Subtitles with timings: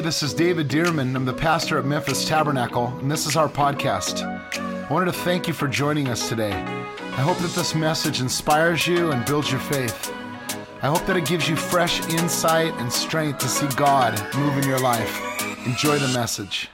[0.00, 1.14] This is David Dearman.
[1.14, 4.22] I'm the pastor at Memphis Tabernacle, and this is our podcast.
[4.24, 6.52] I wanted to thank you for joining us today.
[6.52, 10.10] I hope that this message inspires you and builds your faith.
[10.82, 14.66] I hope that it gives you fresh insight and strength to see God move in
[14.66, 15.20] your life.
[15.66, 16.70] Enjoy the message.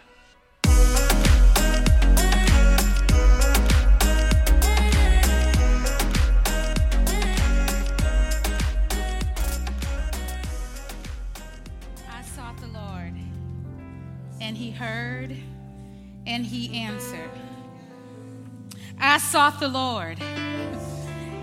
[19.36, 20.18] Sought the Lord,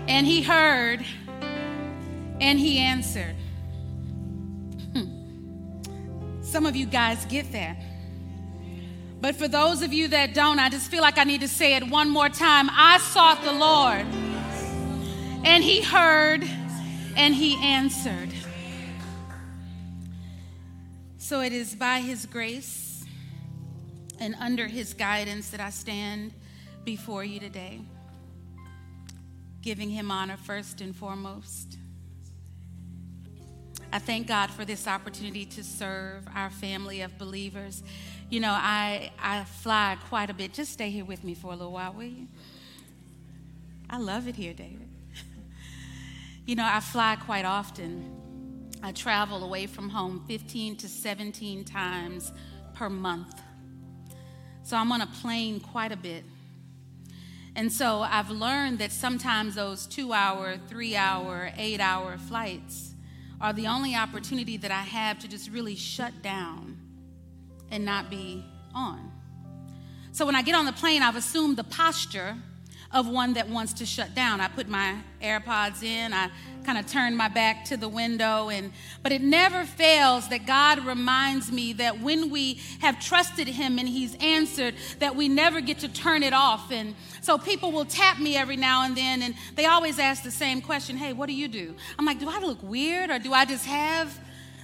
[0.08, 1.06] and he heard,
[2.40, 3.36] and he answered.
[4.92, 6.42] Hmm.
[6.42, 7.76] Some of you guys get that.
[9.20, 11.76] But for those of you that don't, I just feel like I need to say
[11.76, 12.68] it one more time.
[12.72, 14.04] I sought the Lord,
[15.46, 16.42] and he heard,
[17.14, 18.30] and he answered.
[21.18, 23.04] So it is by His grace
[24.18, 26.32] and under His guidance that I stand
[26.84, 27.80] before you today,
[29.62, 31.78] giving Him honor first and foremost.
[33.92, 37.82] I thank God for this opportunity to serve our family of believers.
[38.28, 40.52] You know, I, I fly quite a bit.
[40.52, 42.26] Just stay here with me for a little while, will you?
[43.88, 44.88] I love it here, David.
[46.46, 48.70] you know, I fly quite often.
[48.82, 52.32] I travel away from home 15 to 17 times
[52.74, 53.40] per month.
[54.64, 56.24] So I'm on a plane quite a bit.
[57.56, 62.94] And so I've learned that sometimes those two hour, three hour, eight hour flights
[63.40, 66.78] are the only opportunity that I have to just really shut down
[67.70, 68.44] and not be
[68.74, 69.12] on.
[70.12, 72.36] So when I get on the plane, I've assumed the posture
[72.94, 74.40] of one that wants to shut down.
[74.40, 76.30] I put my AirPods in, I
[76.64, 78.72] kind of turn my back to the window and
[79.02, 83.86] but it never fails that God reminds me that when we have trusted him and
[83.86, 88.18] he's answered that we never get to turn it off and so people will tap
[88.18, 91.34] me every now and then and they always ask the same question, "Hey, what do
[91.34, 94.18] you do?" I'm like, "Do I look weird or do I just have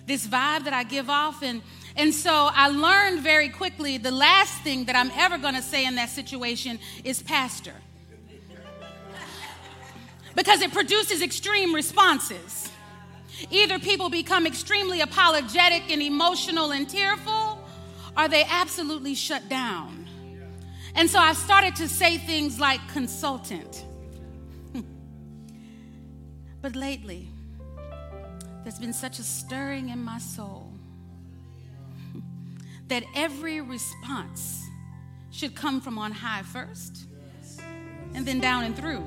[0.06, 1.60] this vibe that I give off and
[1.96, 5.84] and so I learned very quickly the last thing that I'm ever going to say
[5.84, 7.74] in that situation is pastor
[10.40, 12.70] because it produces extreme responses.
[13.50, 17.62] Either people become extremely apologetic and emotional and tearful,
[18.16, 20.08] or they absolutely shut down.
[20.94, 23.84] And so I started to say things like consultant.
[26.62, 27.28] but lately,
[28.62, 30.72] there's been such a stirring in my soul
[32.88, 34.64] that every response
[35.30, 37.04] should come from on high first
[38.14, 39.06] and then down and through.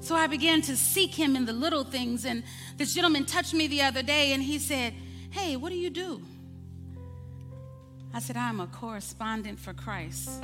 [0.00, 2.24] So I began to seek him in the little things.
[2.24, 2.42] And
[2.76, 4.94] this gentleman touched me the other day and he said,
[5.30, 6.22] Hey, what do you do?
[8.12, 10.42] I said, I'm a correspondent for Christ.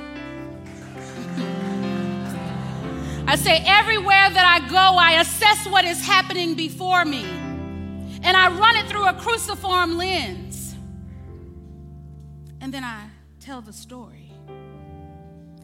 [3.29, 7.25] I say, everywhere that I go, I assess what is happening before me.
[8.23, 10.75] And I run it through a cruciform lens.
[12.61, 13.09] And then I
[13.41, 14.31] tell the story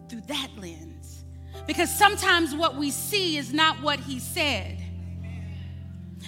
[0.09, 1.22] through that lens.
[1.67, 4.81] Because sometimes what we see is not what he said.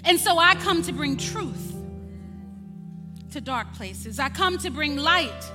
[0.03, 1.75] And so I come to bring truth
[3.31, 4.19] to dark places.
[4.19, 5.51] I come to bring light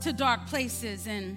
[0.00, 1.06] to dark places.
[1.06, 1.36] And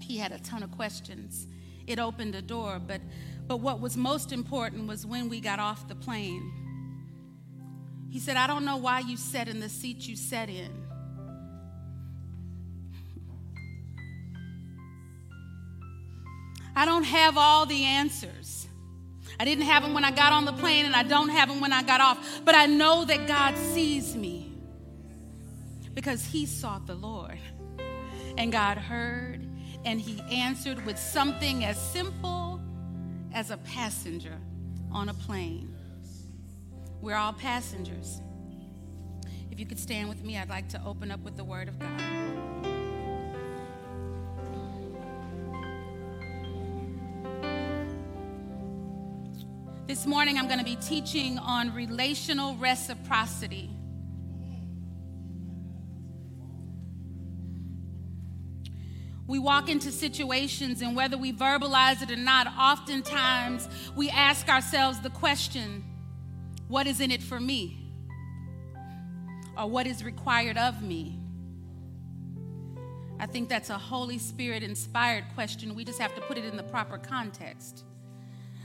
[0.00, 1.46] he had a ton of questions.
[1.86, 3.00] It opened a door, but
[3.46, 6.50] but what was most important was when we got off the plane.
[8.10, 10.83] He said, I don't know why you sat in the seat you sat in.
[16.76, 18.66] I don't have all the answers.
[19.38, 21.60] I didn't have them when I got on the plane, and I don't have them
[21.60, 22.40] when I got off.
[22.44, 24.52] But I know that God sees me
[25.94, 27.38] because He sought the Lord.
[28.36, 29.46] And God heard,
[29.84, 32.60] and He answered with something as simple
[33.32, 34.38] as a passenger
[34.90, 35.74] on a plane.
[37.00, 38.20] We're all passengers.
[39.50, 41.78] If you could stand with me, I'd like to open up with the Word of
[41.78, 42.73] God.
[49.86, 53.68] This morning, I'm going to be teaching on relational reciprocity.
[59.26, 65.00] We walk into situations, and whether we verbalize it or not, oftentimes we ask ourselves
[65.00, 65.84] the question
[66.66, 67.92] what is in it for me?
[69.54, 71.20] Or what is required of me?
[73.20, 75.74] I think that's a Holy Spirit inspired question.
[75.74, 77.84] We just have to put it in the proper context.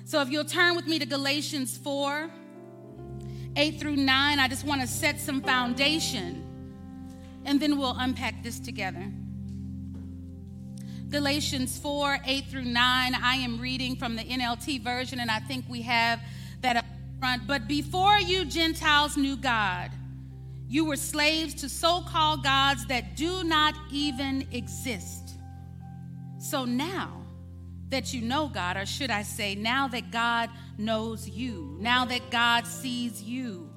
[0.10, 2.32] So if you'll turn with me to Galatians 4
[3.56, 6.44] 8 through 9, I just want to set some foundation
[7.46, 9.06] and then we'll unpack this together.
[11.10, 13.14] Galatians 4 8 through 9.
[13.14, 16.20] I am reading from the NLT version, and I think we have
[16.62, 16.86] that up
[17.20, 17.46] front.
[17.46, 19.92] But before you Gentiles knew God,
[20.68, 25.36] you were slaves to so called gods that do not even exist.
[26.40, 27.19] So now
[27.90, 32.30] that you know God, or should I say, now that God knows you, now that
[32.30, 33.70] God sees you,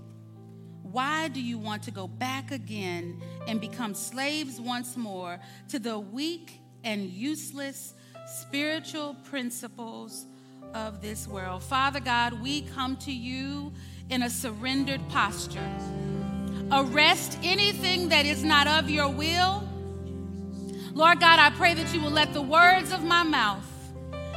[0.83, 5.99] why do you want to go back again and become slaves once more to the
[5.99, 7.95] weak and useless
[8.27, 10.27] spiritual principles
[10.75, 11.63] of this world?
[11.63, 13.73] Father God, we come to you
[14.11, 15.67] in a surrendered posture.
[16.71, 19.67] Arrest anything that is not of your will.
[20.93, 23.72] Lord God, I pray that you will let the words of my mouth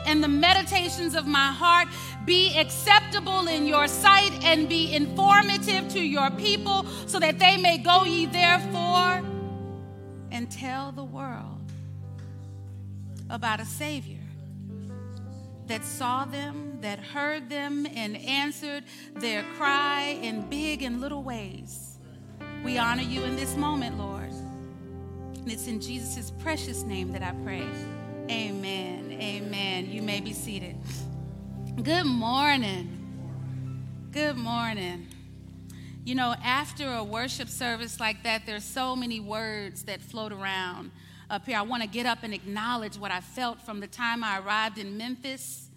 [0.06, 1.88] and the meditations of my heart
[2.26, 7.78] be acceptable in your sight and be informative to your people so that they may
[7.78, 9.24] go ye therefore
[10.32, 11.72] and tell the world
[13.30, 14.20] about a Savior
[15.68, 18.84] that saw them, that heard them, and answered
[19.16, 21.98] their cry in big and little ways.
[22.64, 24.30] We honor you in this moment, Lord.
[24.30, 27.68] And it's in Jesus' precious name that I pray.
[28.30, 29.05] Amen.
[29.22, 29.90] Amen.
[29.90, 30.76] You may be seated.
[31.82, 34.10] Good morning.
[34.12, 35.08] Good morning.
[36.04, 40.92] You know, after a worship service like that, there's so many words that float around
[41.30, 41.58] up here.
[41.58, 44.80] I want to get up and acknowledge what I felt from the time I arrived
[44.80, 45.70] in Memphis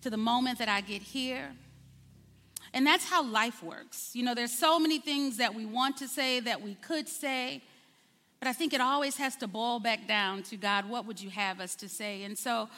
[0.00, 1.52] to the moment that I get here.
[2.72, 4.12] And that's how life works.
[4.14, 7.62] You know, there's so many things that we want to say, that we could say,
[8.42, 11.30] but I think it always has to boil back down to God, what would you
[11.30, 12.24] have us to say?
[12.24, 12.68] And so,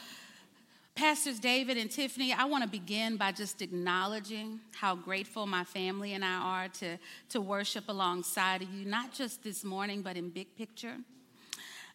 [0.95, 6.13] Pastors David and Tiffany, I want to begin by just acknowledging how grateful my family
[6.13, 6.99] and I are to,
[7.31, 10.97] to worship alongside of you, not just this morning, but in big picture.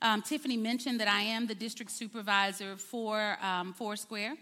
[0.01, 4.33] Um, Tiffany mentioned that I am the district supervisor for um, Foursquare.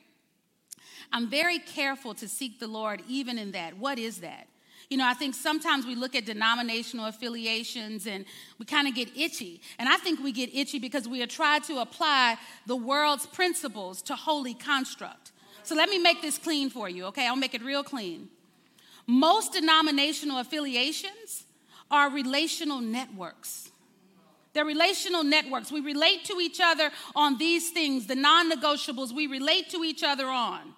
[1.11, 3.77] I'm very careful to seek the Lord even in that.
[3.77, 4.47] What is that?
[4.89, 8.23] You know, I think sometimes we look at denominational affiliations and
[8.57, 9.59] we kind of get itchy.
[9.79, 14.01] And I think we get itchy because we are trying to apply the world's principles
[14.03, 15.31] to holy construct.
[15.63, 17.27] So let me make this clean for you, okay?
[17.27, 18.29] I'll make it real clean.
[19.05, 21.43] Most denominational affiliations
[21.91, 23.69] are relational networks.
[24.53, 25.71] They're relational networks.
[25.71, 30.03] We relate to each other on these things, the non negotiables, we relate to each
[30.03, 30.73] other on.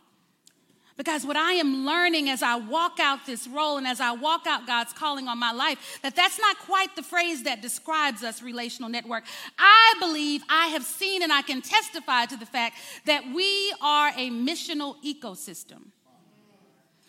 [1.00, 4.46] Because what I am learning as I walk out this role and as I walk
[4.46, 8.42] out God's calling on my life, that that's not quite the phrase that describes us
[8.44, 9.24] relational network.
[9.58, 12.76] I believe I have seen and I can testify to the fact
[13.06, 15.92] that we are a missional ecosystem.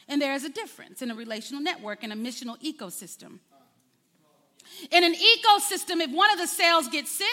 [0.07, 3.41] And there is a difference in a relational network and a missional ecosystem.
[4.93, 7.27] In an ecosystem, if one of the cells gets sick,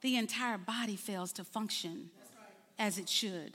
[0.00, 2.10] the entire body fails to function
[2.80, 3.54] as it should.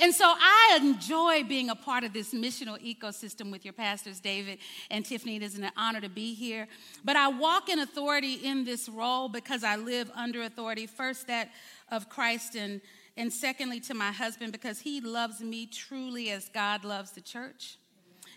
[0.00, 4.58] And so I enjoy being a part of this missional ecosystem with your pastors, David
[4.90, 5.36] and Tiffany.
[5.36, 6.68] It is an honor to be here.
[7.04, 10.86] But I walk in authority in this role because I live under authority.
[10.86, 11.50] First, that
[11.90, 12.80] of Christ, and,
[13.16, 17.78] and secondly, to my husband because he loves me truly as God loves the church.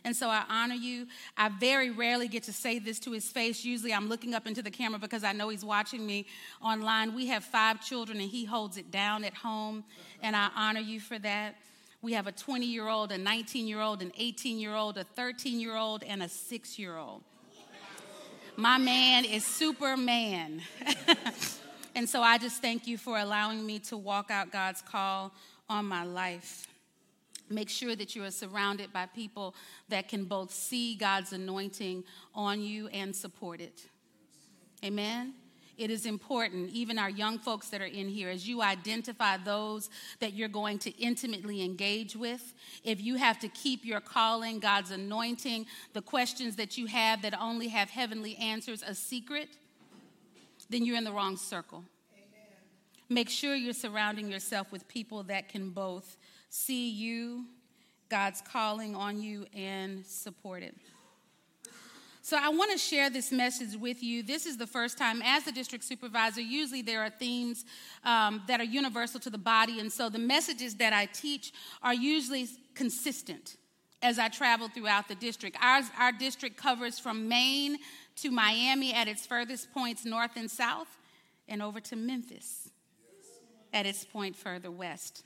[0.03, 1.07] And so I honor you.
[1.37, 3.64] I very rarely get to say this to his face.
[3.64, 6.25] Usually I'm looking up into the camera because I know he's watching me
[6.61, 7.14] online.
[7.14, 9.83] We have five children and he holds it down at home,
[10.23, 11.56] and I honor you for that.
[12.02, 15.04] We have a 20 year old, a 19 year old, an 18 year old, a
[15.04, 17.21] 13 year old, and a six year old.
[18.57, 20.61] My man is Superman.
[21.95, 25.31] and so I just thank you for allowing me to walk out God's call
[25.69, 26.68] on my life.
[27.51, 29.55] Make sure that you are surrounded by people
[29.89, 32.03] that can both see God's anointing
[32.33, 33.83] on you and support it.
[34.83, 35.33] Amen.
[35.77, 39.89] It is important, even our young folks that are in here, as you identify those
[40.19, 42.53] that you're going to intimately engage with.
[42.83, 47.39] If you have to keep your calling, God's anointing, the questions that you have that
[47.39, 49.49] only have heavenly answers a secret,
[50.69, 51.83] then you're in the wrong circle.
[52.13, 52.47] Amen.
[53.09, 56.17] Make sure you're surrounding yourself with people that can both
[56.51, 57.45] see you,
[58.09, 60.75] God's calling on you, and support it.
[62.21, 64.21] So, I want to share this message with you.
[64.21, 66.41] This is the first time as the district supervisor.
[66.41, 67.65] Usually, there are themes
[68.03, 71.95] um, that are universal to the body, and so the messages that I teach are
[71.95, 73.55] usually consistent
[74.03, 75.57] as I travel throughout the district.
[75.61, 77.77] Ours, our district covers from Maine
[78.17, 80.97] to Miami at its furthest points north and south,
[81.47, 82.69] and over to Memphis
[83.73, 85.23] at its point further west.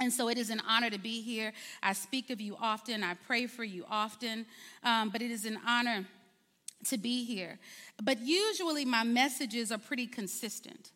[0.00, 1.52] And so it is an honor to be here.
[1.82, 4.46] I speak of you often, I pray for you often,
[4.82, 6.04] um, but it is an honor
[6.86, 7.58] to be here.
[8.02, 10.90] But usually my messages are pretty consistent.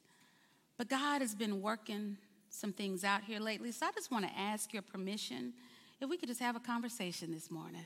[0.77, 2.17] But God has been working
[2.51, 3.73] some things out here lately.
[3.73, 5.53] So I just want to ask your permission
[6.01, 7.85] if we could just have a conversation this morning.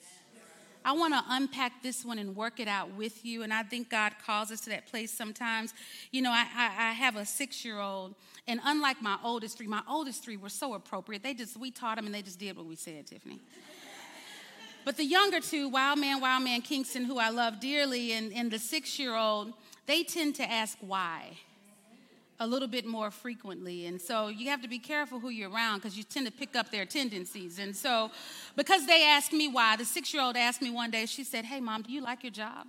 [0.84, 3.42] I want to unpack this one and work it out with you.
[3.42, 5.74] And I think God calls us to that place sometimes.
[6.10, 8.14] You know, I, I, I have a six year old,
[8.46, 11.22] and unlike my oldest three, my oldest three were so appropriate.
[11.22, 13.40] They just, we taught them and they just did what we said, Tiffany.
[14.84, 18.50] But the younger two, Wild Man, Wild Man Kingston, who I love dearly, and, and
[18.50, 19.52] the six year old,
[19.86, 21.38] they tend to ask why
[22.42, 23.86] a little bit more frequently.
[23.86, 26.56] And so you have to be careful who you're around because you tend to pick
[26.56, 27.58] up their tendencies.
[27.60, 28.10] And so,
[28.56, 31.44] because they asked me why, the six year old asked me one day, she said,
[31.44, 32.66] Hey, mom, do you like your job?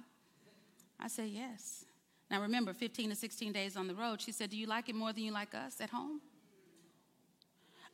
[0.99, 1.85] I said, Yes.
[2.29, 4.95] Now remember, 15 to 16 days on the road, she said, Do you like it
[4.95, 6.21] more than you like us at home?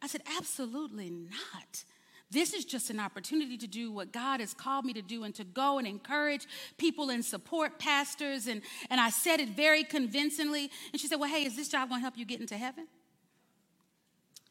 [0.02, 1.84] I said, Absolutely not.
[2.32, 5.34] This is just an opportunity to do what God has called me to do and
[5.36, 6.46] to go and encourage
[6.78, 8.46] people and support pastors.
[8.46, 10.70] And, and I said it very convincingly.
[10.92, 12.88] And she said, Well, hey, is this job going to help you get into heaven?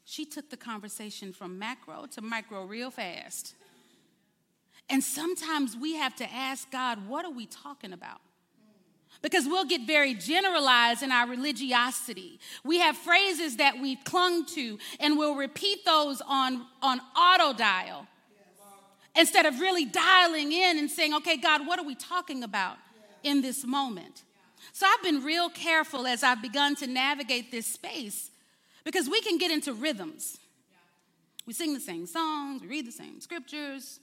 [0.03, 3.55] She took the conversation from macro to micro real fast.
[4.89, 8.19] And sometimes we have to ask God, What are we talking about?
[9.21, 12.39] Because we'll get very generalized in our religiosity.
[12.63, 18.07] We have phrases that we've clung to, and we'll repeat those on, on auto dial
[19.15, 22.77] instead of really dialing in and saying, okay, God, what are we talking about
[23.23, 24.23] in this moment?
[24.71, 28.31] So I've been real careful as I've begun to navigate this space
[28.83, 30.37] because we can get into rhythms.
[31.45, 33.99] We sing the same songs, we read the same scriptures,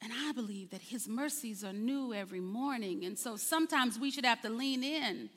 [0.00, 3.04] and I believe that his mercies are new every morning.
[3.04, 5.28] And so sometimes we should have to lean in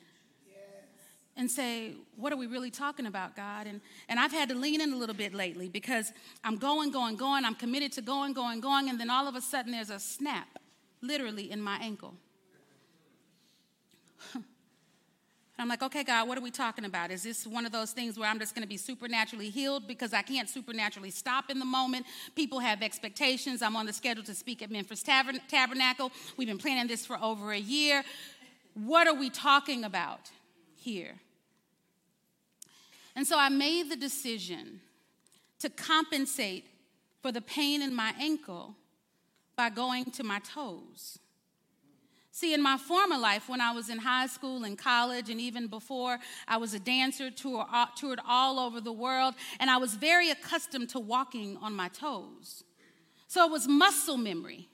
[1.35, 3.65] and say, What are we really talking about, God?
[3.65, 6.11] And, and I've had to lean in a little bit lately because
[6.43, 7.45] I'm going, going, going.
[7.45, 8.89] I'm committed to going, going, going.
[8.89, 10.59] And then all of a sudden there's a snap,
[11.01, 12.13] literally, in my ankle.
[15.61, 17.11] I'm like, okay, God, what are we talking about?
[17.11, 20.11] Is this one of those things where I'm just going to be supernaturally healed because
[20.11, 22.07] I can't supernaturally stop in the moment?
[22.35, 23.61] People have expectations.
[23.61, 26.11] I'm on the schedule to speak at Memphis Tabernacle.
[26.35, 28.03] We've been planning this for over a year.
[28.73, 30.31] What are we talking about
[30.75, 31.15] here?
[33.15, 34.81] And so I made the decision
[35.59, 36.65] to compensate
[37.21, 38.75] for the pain in my ankle
[39.55, 41.19] by going to my toes.
[42.33, 45.67] See, in my former life, when I was in high school and college, and even
[45.67, 49.95] before, I was a dancer, tour, uh, toured all over the world, and I was
[49.95, 52.63] very accustomed to walking on my toes.
[53.27, 54.69] So it was muscle memory.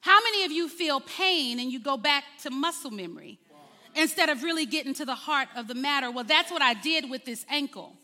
[0.00, 3.38] How many of you feel pain and you go back to muscle memory
[3.96, 6.10] instead of really getting to the heart of the matter?
[6.10, 7.96] Well, that's what I did with this ankle.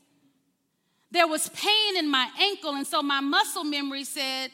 [1.10, 4.50] There was pain in my ankle, and so my muscle memory said,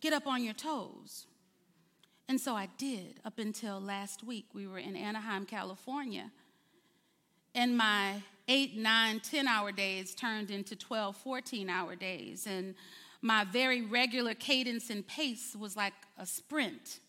[0.00, 1.26] Get up on your toes.
[2.28, 4.46] And so I did up until last week.
[4.52, 6.30] We were in Anaheim, California.
[7.54, 12.46] And my eight, nine, 10 hour days turned into 12, 14 hour days.
[12.46, 12.74] And
[13.22, 17.00] my very regular cadence and pace was like a sprint.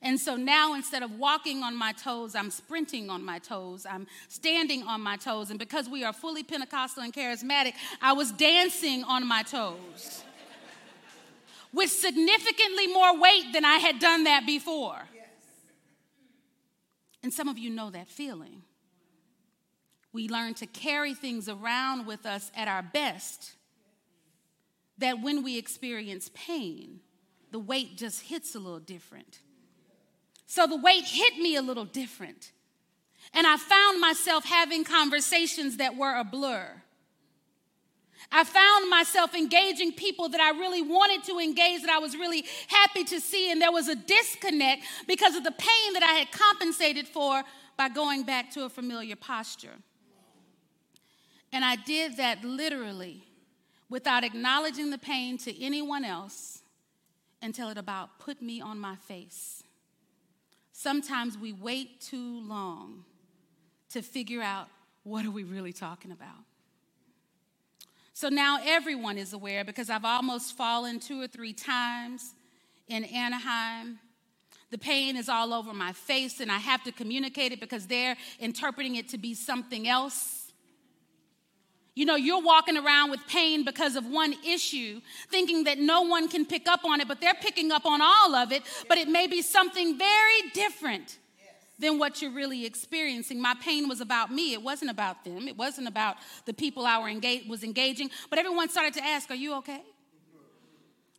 [0.00, 3.84] And so now instead of walking on my toes, I'm sprinting on my toes.
[3.84, 5.50] I'm standing on my toes.
[5.50, 10.22] And because we are fully Pentecostal and charismatic, I was dancing on my toes
[11.72, 15.00] with significantly more weight than I had done that before.
[17.22, 18.62] And some of you know that feeling.
[20.12, 23.52] We learn to carry things around with us at our best,
[24.98, 27.00] that when we experience pain,
[27.50, 29.40] the weight just hits a little different.
[30.46, 32.52] So the weight hit me a little different.
[33.34, 36.82] And I found myself having conversations that were a blur.
[38.30, 42.44] I found myself engaging people that I really wanted to engage, that I was really
[42.68, 46.30] happy to see, and there was a disconnect because of the pain that I had
[46.30, 47.42] compensated for
[47.76, 49.76] by going back to a familiar posture.
[51.52, 53.22] And I did that literally
[53.88, 56.60] without acknowledging the pain to anyone else
[57.40, 59.62] until it about put me on my face.
[60.72, 63.04] Sometimes we wait too long
[63.90, 64.68] to figure out
[65.02, 66.44] what are we really talking about.
[68.18, 72.34] So now everyone is aware because I've almost fallen two or three times
[72.88, 74.00] in Anaheim.
[74.72, 78.16] The pain is all over my face, and I have to communicate it because they're
[78.40, 80.50] interpreting it to be something else.
[81.94, 86.26] You know, you're walking around with pain because of one issue, thinking that no one
[86.26, 89.06] can pick up on it, but they're picking up on all of it, but it
[89.06, 91.18] may be something very different
[91.78, 93.40] than what you're really experiencing.
[93.40, 94.52] My pain was about me.
[94.52, 95.46] It wasn't about them.
[95.46, 98.10] It wasn't about the people I engage- was engaging.
[98.30, 99.82] But everyone started to ask, Are you okay?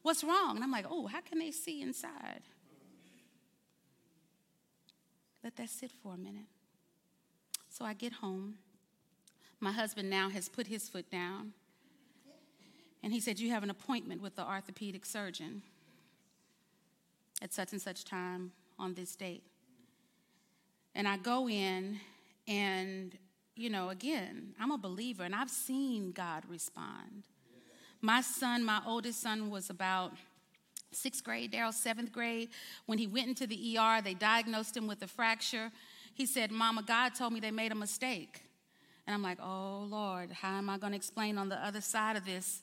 [0.01, 0.55] What's wrong?
[0.55, 2.41] And I'm like, Oh, how can they see inside?
[5.43, 6.47] Let that sit for a minute.
[7.69, 8.55] So I get home.
[9.61, 11.53] My husband now has put his foot down.
[13.01, 15.61] And he said, You have an appointment with the orthopedic surgeon
[17.41, 19.43] at such and such time on this date.
[20.99, 21.97] And I go in,
[22.45, 23.17] and,
[23.55, 27.23] you know, again, I'm a believer and I've seen God respond.
[28.01, 30.11] My son, my oldest son, was about
[30.91, 32.49] sixth grade, Daryl, seventh grade.
[32.85, 35.71] When he went into the ER, they diagnosed him with a fracture.
[36.15, 38.41] He said, Mama, God told me they made a mistake.
[39.07, 42.17] And I'm like, oh, Lord, how am I going to explain on the other side
[42.17, 42.59] of this?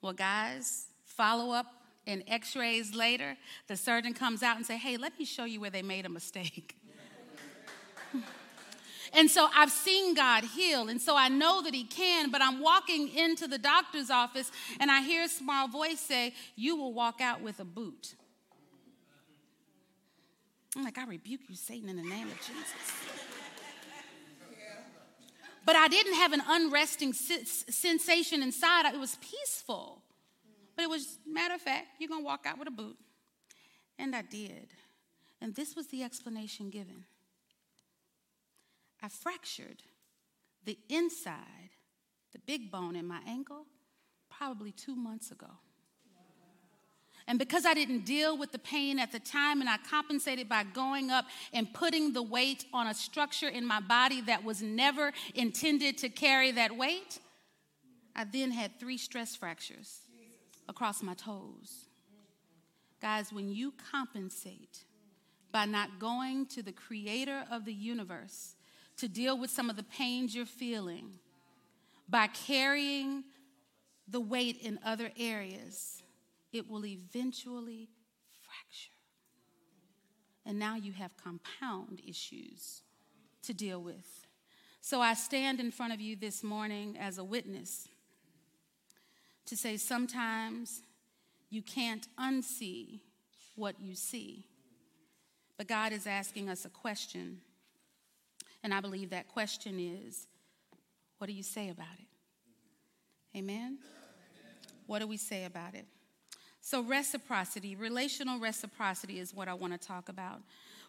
[0.00, 1.66] Well, guys, follow up
[2.06, 5.70] in x-rays later, the surgeon comes out and say, hey, let me show you where
[5.70, 6.76] they made a mistake.
[9.12, 12.60] And so I've seen God heal, and so I know that He can, but I'm
[12.60, 17.20] walking into the doctor's office and I hear a small voice say, You will walk
[17.20, 18.14] out with a boot.
[20.76, 22.72] I'm like, I rebuke you, Satan, in the name of Jesus.
[25.66, 28.86] But I didn't have an unresting sensation inside.
[28.86, 30.02] It was peaceful.
[30.76, 32.96] But it was, matter of fact, you're going to walk out with a boot.
[33.98, 34.68] And I did.
[35.40, 37.04] And this was the explanation given.
[39.02, 39.82] I fractured
[40.64, 41.70] the inside,
[42.32, 43.66] the big bone in my ankle,
[44.30, 45.48] probably two months ago.
[47.26, 50.64] And because I didn't deal with the pain at the time and I compensated by
[50.64, 55.12] going up and putting the weight on a structure in my body that was never
[55.34, 57.20] intended to carry that weight,
[58.16, 60.00] I then had three stress fractures
[60.68, 61.86] across my toes.
[63.00, 64.84] Guys, when you compensate
[65.52, 68.56] by not going to the creator of the universe
[69.00, 71.12] to deal with some of the pains you're feeling
[72.06, 73.24] by carrying
[74.06, 76.02] the weight in other areas,
[76.52, 77.88] it will eventually
[78.42, 78.92] fracture.
[80.44, 82.82] And now you have compound issues
[83.42, 84.26] to deal with.
[84.82, 87.88] So I stand in front of you this morning as a witness
[89.46, 90.82] to say sometimes
[91.48, 93.00] you can't unsee
[93.56, 94.44] what you see.
[95.56, 97.40] But God is asking us a question
[98.62, 100.26] and I believe that question is
[101.18, 103.38] what do you say about it?
[103.38, 103.78] Amen?
[104.86, 105.86] What do we say about it?
[106.62, 110.40] So, reciprocity, relational reciprocity is what I want to talk about.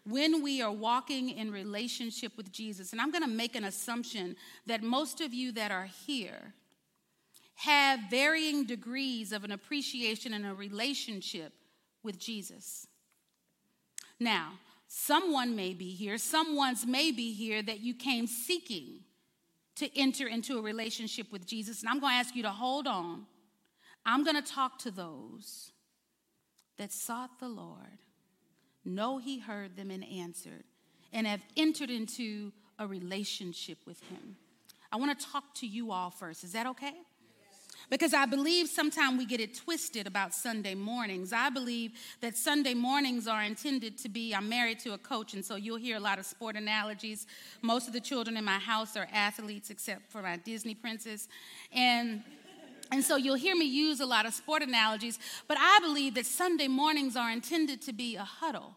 [0.04, 4.36] When we are walking in relationship with Jesus, and I'm going to make an assumption
[4.66, 6.54] that most of you that are here
[7.54, 11.52] have varying degrees of an appreciation and a relationship
[12.02, 12.86] with Jesus.
[14.18, 14.52] Now,
[14.94, 19.00] Someone may be here, someone's may be here that you came seeking
[19.76, 21.80] to enter into a relationship with Jesus.
[21.80, 23.24] And I'm going to ask you to hold on.
[24.04, 25.72] I'm going to talk to those
[26.76, 28.00] that sought the Lord,
[28.84, 30.64] know He heard them and answered,
[31.10, 34.36] and have entered into a relationship with Him.
[34.92, 36.44] I want to talk to you all first.
[36.44, 36.92] Is that okay?
[37.92, 41.30] Because I believe sometimes we get it twisted about Sunday mornings.
[41.30, 45.44] I believe that Sunday mornings are intended to be, I'm married to a coach, and
[45.44, 47.26] so you'll hear a lot of sport analogies.
[47.60, 51.28] Most of the children in my house are athletes, except for my Disney princess.
[51.70, 52.22] And
[52.90, 56.24] and so you'll hear me use a lot of sport analogies, but I believe that
[56.24, 58.74] Sunday mornings are intended to be a huddle.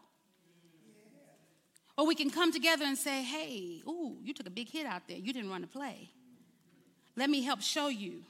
[1.96, 5.08] Or we can come together and say, hey, ooh, you took a big hit out
[5.08, 5.16] there.
[5.16, 6.10] You didn't run a play.
[7.16, 8.24] Let me help show you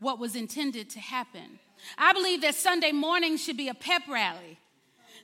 [0.00, 1.58] what was intended to happen.
[1.96, 4.58] I believe that Sunday morning should be a pep rally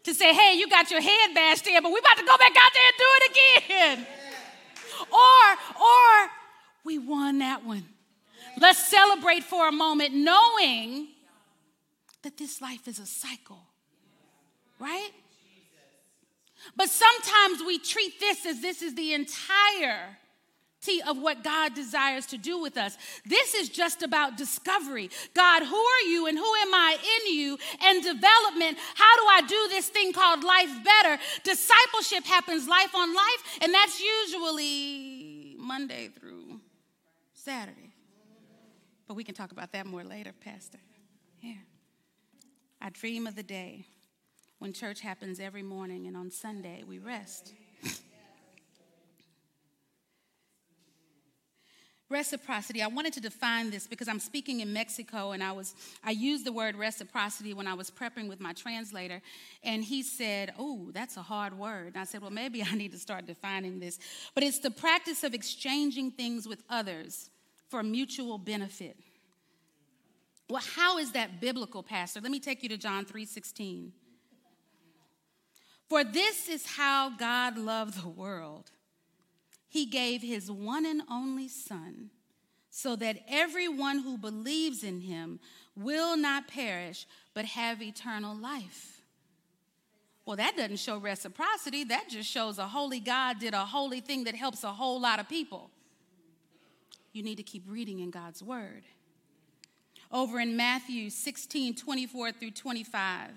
[0.05, 2.53] to say, hey, you got your head bashed in, but we're about to go back
[2.57, 4.07] out there and do it again.
[5.13, 6.31] Or, or
[6.85, 7.85] we won that one.
[8.61, 11.09] Let's celebrate for a moment, knowing
[12.23, 13.63] that this life is a cycle,
[14.79, 15.11] right?
[16.77, 20.17] But sometimes we treat this as this is the entire
[21.07, 22.97] of what God desires to do with us.
[23.25, 25.11] This is just about discovery.
[25.35, 27.59] God, who are you and who am I in you?
[27.83, 28.79] And development.
[28.95, 31.21] How do I do this thing called life better?
[31.43, 36.61] Discipleship happens life on life, and that's usually Monday through
[37.33, 37.93] Saturday.
[39.07, 40.79] But we can talk about that more later, Pastor.
[41.41, 41.55] Yeah.
[42.81, 43.87] I dream of the day
[44.59, 47.53] when church happens every morning and on Sunday we rest.
[52.11, 52.83] Reciprocity.
[52.83, 56.45] I wanted to define this because I'm speaking in Mexico and I was I used
[56.45, 59.23] the word reciprocity when I was prepping with my translator
[59.63, 62.93] and he said, "Oh, that's a hard word." And I said, "Well, maybe I need
[62.93, 63.99] to start defining this."
[64.35, 67.31] But it's the practice of exchanging things with others
[67.71, 68.99] for mutual benefit.
[70.51, 72.21] Well, how is that biblical, pastor?
[72.21, 73.93] Let me take you to John 3:16.
[75.89, 78.71] For this is how God loved the world.
[79.75, 82.11] He gave his one and only Son,
[82.71, 85.41] so that everyone who believes in him
[85.75, 89.01] will not perish, but have eternal life.
[90.25, 91.83] Well, that doesn't show reciprocity.
[91.83, 95.19] That just shows a holy God did a holy thing that helps a whole lot
[95.19, 95.71] of people.
[97.13, 98.85] You need to keep reading in God's word.
[100.13, 103.31] Over in Matthew 16 24 through 25.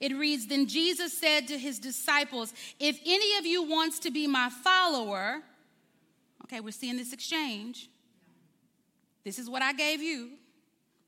[0.00, 4.26] It reads Then Jesus said to his disciples, If any of you wants to be
[4.26, 5.42] my follower,
[6.44, 7.88] okay, we're seeing this exchange.
[9.24, 10.30] This is what I gave you,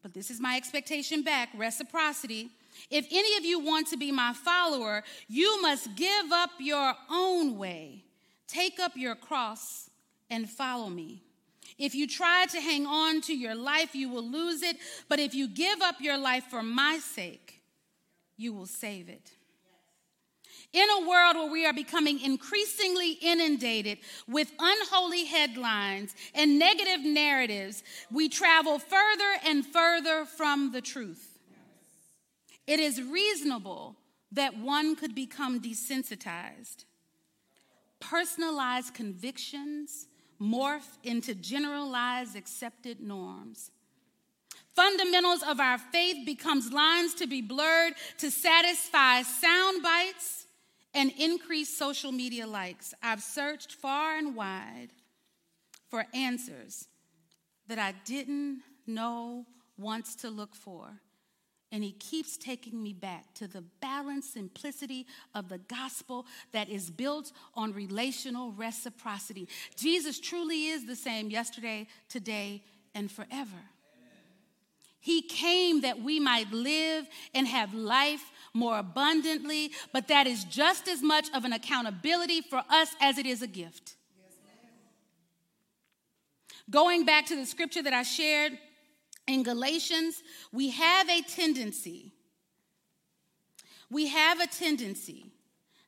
[0.02, 2.50] but this is my expectation back reciprocity.
[2.90, 7.58] If any of you want to be my follower, you must give up your own
[7.58, 8.04] way,
[8.46, 9.90] take up your cross,
[10.28, 11.22] and follow me.
[11.78, 14.76] If you try to hang on to your life, you will lose it.
[15.08, 17.49] But if you give up your life for my sake,
[18.40, 19.32] you will save it.
[20.72, 23.98] In a world where we are becoming increasingly inundated
[24.28, 31.38] with unholy headlines and negative narratives, we travel further and further from the truth.
[32.66, 33.96] It is reasonable
[34.32, 36.84] that one could become desensitized.
[37.98, 40.06] Personalized convictions
[40.40, 43.72] morph into generalized accepted norms.
[44.74, 50.46] Fundamentals of our faith becomes lines to be blurred to satisfy sound bites
[50.94, 52.94] and increase social media likes.
[53.02, 54.88] I've searched far and wide
[55.88, 56.88] for answers
[57.68, 61.00] that I didn't know once to look for.
[61.72, 65.06] And he keeps taking me back to the balanced simplicity
[65.36, 69.48] of the gospel that is built on relational reciprocity.
[69.76, 73.68] Jesus truly is the same yesterday, today, and forever.
[75.00, 80.88] He came that we might live and have life more abundantly, but that is just
[80.88, 83.94] as much of an accountability for us as it is a gift.
[86.68, 88.52] Going back to the scripture that I shared
[89.26, 92.12] in Galatians, we have a tendency,
[93.90, 95.32] we have a tendency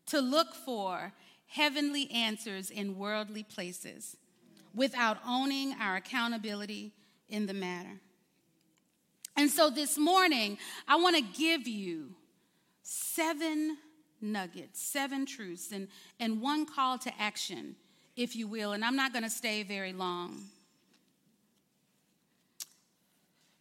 [0.07, 1.13] to look for
[1.47, 4.17] heavenly answers in worldly places
[4.75, 6.93] without owning our accountability
[7.29, 8.01] in the matter.
[9.37, 12.15] And so this morning, I want to give you
[12.83, 13.79] seven
[14.21, 15.89] nuggets, seven truths, and,
[16.21, 17.77] and one call to action,
[18.17, 18.73] if you will.
[18.73, 20.43] And I'm not going to stay very long.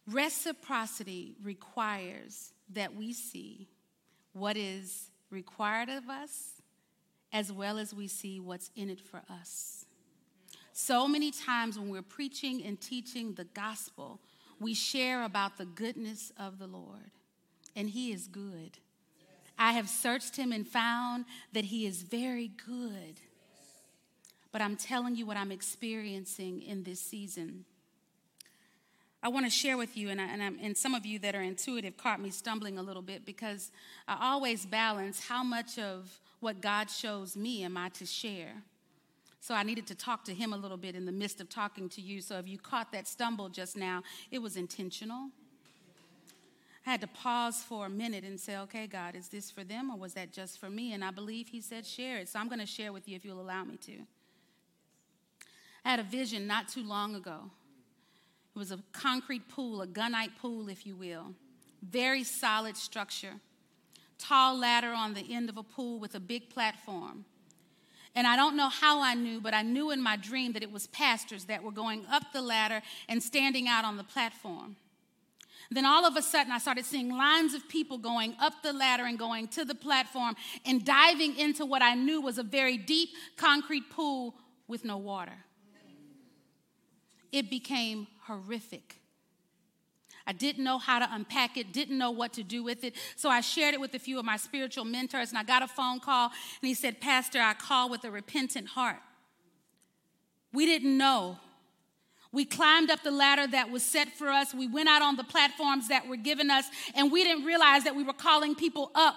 [0.06, 3.68] Reciprocity requires that we see
[4.32, 6.62] what is required of us
[7.32, 9.86] as well as we see what's in it for us.
[10.72, 14.20] So many times when we're preaching and teaching the gospel,
[14.60, 17.10] we share about the goodness of the Lord,
[17.74, 18.78] and He is good.
[19.58, 23.20] I have searched Him and found that He is very good.
[24.50, 27.64] But I'm telling you what I'm experiencing in this season.
[29.22, 31.42] I want to share with you, and, I, and, and, some of you that are
[31.42, 33.70] intuitive caught me stumbling a little bit because
[34.08, 38.64] I always balance how much of what God shows me am I to share.
[39.42, 41.88] So I needed to talk to Him a little bit in the midst of talking
[41.90, 42.22] to you.
[42.22, 45.30] So if you caught that stumble just now, it was intentional.
[46.86, 49.90] I had to pause for a minute and say, okay, God, is this for them
[49.90, 50.92] or was that just for me?
[50.92, 52.28] And I believe He said share it.
[52.28, 53.92] So I'm going to share with you if you'll allow me to.
[55.84, 57.50] I had a vision not too long ago
[58.54, 61.34] it was a concrete pool, a gunite pool, if you will.
[61.82, 63.34] Very solid structure.
[64.18, 67.24] Tall ladder on the end of a pool with a big platform.
[68.14, 70.70] And I don't know how I knew, but I knew in my dream that it
[70.70, 74.76] was pastors that were going up the ladder and standing out on the platform.
[75.70, 79.04] Then all of a sudden, I started seeing lines of people going up the ladder
[79.04, 83.10] and going to the platform and diving into what I knew was a very deep
[83.36, 84.34] concrete pool
[84.68, 85.32] with no water
[87.32, 88.98] it became horrific.
[90.26, 92.94] I didn't know how to unpack it, didn't know what to do with it.
[93.16, 95.68] So I shared it with a few of my spiritual mentors, and I got a
[95.68, 99.00] phone call, and he said, Pastor, I call with a repentant heart.
[100.52, 101.38] We didn't know.
[102.30, 104.54] We climbed up the ladder that was set for us.
[104.54, 107.94] We went out on the platforms that were given us, and we didn't realize that
[107.94, 109.16] we were calling people up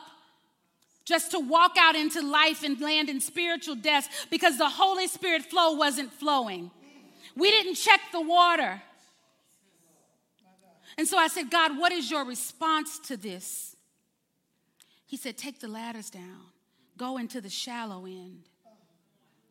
[1.05, 5.43] just to walk out into life and land in spiritual death because the Holy Spirit
[5.43, 6.71] flow wasn't flowing.
[7.37, 8.81] We didn't check the water.
[10.97, 13.75] And so I said, God, what is your response to this?
[15.05, 16.41] He said, Take the ladders down,
[16.97, 18.43] go into the shallow end,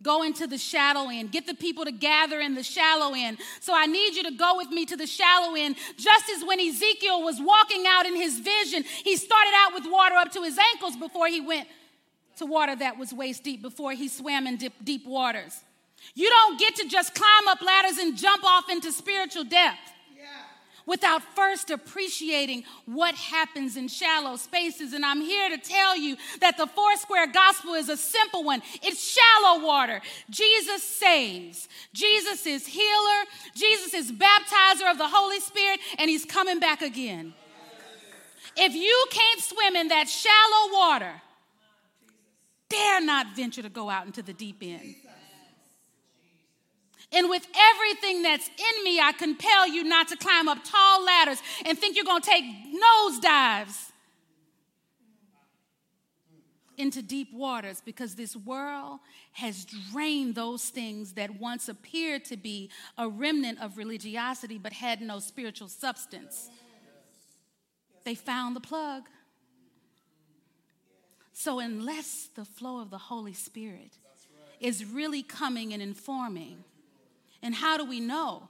[0.04, 1.32] go into the shallow end.
[1.32, 3.38] Get the people to gather in the shallow end.
[3.60, 5.76] So I need you to go with me to the shallow end.
[5.96, 10.14] Just as when Ezekiel was walking out in his vision, he started out with water
[10.14, 11.66] up to his ankles before he went
[12.36, 15.60] to water that was waist deep, before he swam in deep, deep waters.
[16.14, 19.93] You don't get to just climb up ladders and jump off into spiritual depth
[20.86, 24.92] without first appreciating what happens in shallow spaces.
[24.92, 29.02] And I'm here to tell you that the Foursquare gospel is a simple one it's
[29.02, 30.00] shallow water.
[30.30, 36.60] Jesus saves, Jesus is healer, Jesus is baptizer of the Holy Spirit, and he's coming
[36.60, 37.34] back again.
[38.56, 41.12] If you can't swim in that shallow water,
[42.68, 44.94] dare not venture to go out into the deep end.
[47.14, 51.40] And with everything that's in me, I compel you not to climb up tall ladders
[51.64, 53.92] and think you're going to take nosedives
[56.76, 58.98] into deep waters because this world
[59.32, 65.00] has drained those things that once appeared to be a remnant of religiosity but had
[65.00, 66.50] no spiritual substance.
[68.04, 69.04] They found the plug.
[71.32, 73.98] So, unless the flow of the Holy Spirit
[74.60, 76.64] is really coming and informing,
[77.44, 78.48] and how do we know?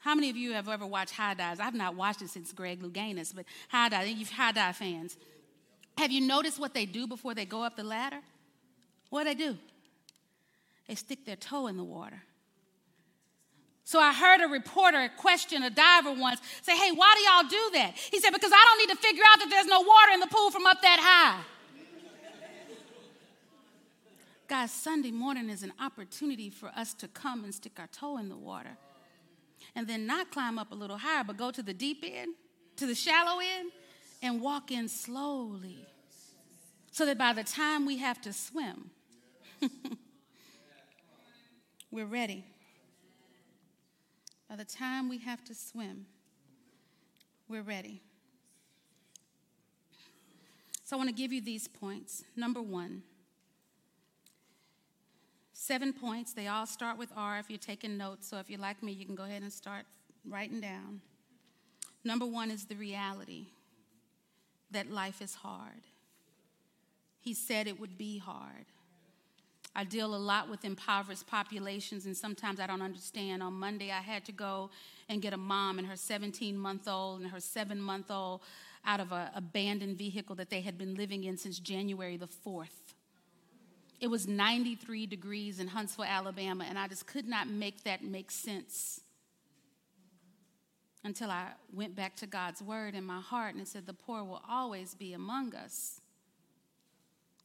[0.00, 1.60] How many of you have ever watched high dives?
[1.60, 5.16] I've not watched it since Greg Louganis, but high dive, you've high dive fans.
[5.96, 8.18] Have you noticed what they do before they go up the ladder?
[9.10, 9.56] What do they do?
[10.88, 12.20] They stick their toe in the water.
[13.84, 17.70] So I heard a reporter question a diver once say, Hey, why do y'all do
[17.74, 17.92] that?
[18.10, 20.26] He said, Because I don't need to figure out that there's no water in the
[20.26, 21.40] pool from up that high.
[24.52, 28.28] Guys, Sunday morning is an opportunity for us to come and stick our toe in
[28.28, 28.76] the water.
[29.74, 32.34] And then not climb up a little higher, but go to the deep end,
[32.76, 33.72] to the shallow end,
[34.20, 35.86] and walk in slowly.
[36.90, 38.90] So that by the time we have to swim,
[41.90, 42.44] we're ready.
[44.50, 46.04] By the time we have to swim,
[47.48, 48.02] we're ready.
[50.84, 52.24] So I want to give you these points.
[52.36, 53.02] Number one,
[55.64, 56.32] Seven points.
[56.32, 58.26] They all start with R if you're taking notes.
[58.26, 59.84] So if you're like me, you can go ahead and start
[60.28, 61.00] writing down.
[62.02, 63.46] Number one is the reality
[64.72, 65.86] that life is hard.
[67.20, 68.66] He said it would be hard.
[69.76, 73.40] I deal a lot with impoverished populations, and sometimes I don't understand.
[73.40, 74.68] On Monday, I had to go
[75.08, 78.40] and get a mom and her 17 month old and her seven month old
[78.84, 82.81] out of an abandoned vehicle that they had been living in since January the 4th.
[84.02, 88.32] It was 93 degrees in Huntsville, Alabama, and I just could not make that make
[88.32, 89.00] sense
[91.04, 94.24] until I went back to God's word in my heart and it said, The poor
[94.24, 96.00] will always be among us.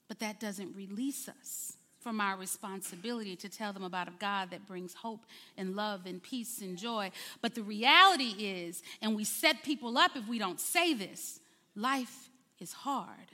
[0.08, 4.66] But that doesn't release us from our responsibility to tell them about a God that
[4.66, 5.26] brings hope
[5.60, 7.12] and love and peace and joy.
[7.40, 11.40] But the reality is, and we set people up if we don't say this,
[11.76, 13.32] life is hard.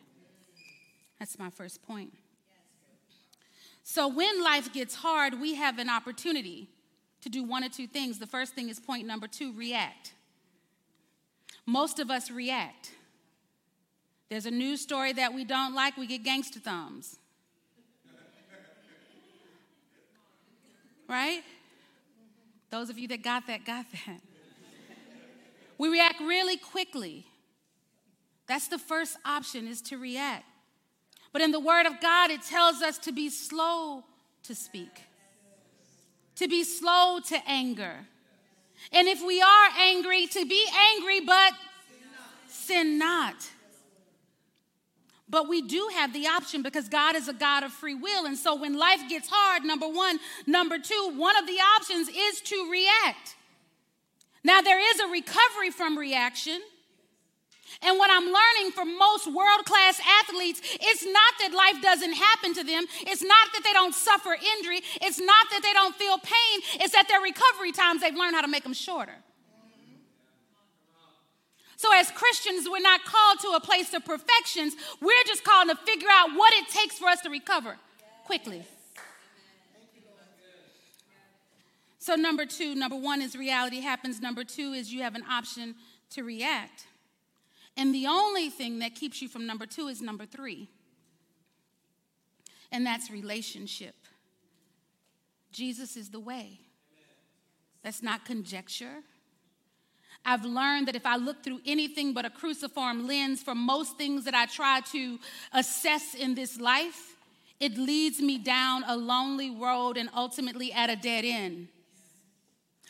[1.20, 2.12] That's my first point.
[3.84, 6.70] So when life gets hard, we have an opportunity
[7.22, 8.18] to do one or two things.
[8.18, 10.14] The first thing is point number two react.
[11.66, 12.92] Most of us react.
[14.30, 17.18] There's a news story that we don't like, we get gangster thumbs.
[21.08, 21.44] Right?
[22.70, 24.22] Those of you that got that, got that.
[25.78, 27.26] We react really quickly.
[28.48, 30.46] That's the first option is to react.
[31.34, 34.04] But in the Word of God, it tells us to be slow
[34.44, 35.02] to speak,
[36.36, 37.96] to be slow to anger.
[38.92, 40.66] And if we are angry, to be
[40.96, 41.54] angry, but
[42.48, 43.50] sin not.
[45.28, 48.26] But we do have the option because God is a God of free will.
[48.26, 52.42] And so when life gets hard, number one, number two, one of the options is
[52.42, 53.36] to react.
[54.44, 56.62] Now, there is a recovery from reaction.
[57.86, 62.54] And what I'm learning from most world class athletes, it's not that life doesn't happen
[62.54, 62.86] to them.
[63.02, 64.82] It's not that they don't suffer injury.
[65.02, 66.62] It's not that they don't feel pain.
[66.82, 69.16] It's that their recovery times, they've learned how to make them shorter.
[71.76, 74.74] So, as Christians, we're not called to a place of perfections.
[75.02, 77.76] We're just called to figure out what it takes for us to recover
[78.24, 78.64] quickly.
[82.00, 84.22] So, number two, number one is reality happens.
[84.22, 85.76] Number two is you have an option
[86.12, 86.86] to react.
[87.76, 90.70] And the only thing that keeps you from number two is number three,
[92.72, 93.96] and that's relationship.
[95.52, 96.60] Jesus is the way.
[97.84, 99.04] That's not conjecture.
[100.26, 104.24] I've learned that if I look through anything but a cruciform lens for most things
[104.26, 105.20] that I try to
[105.52, 107.18] assess in this life,
[107.60, 111.68] it leads me down a lonely road and ultimately at a dead end.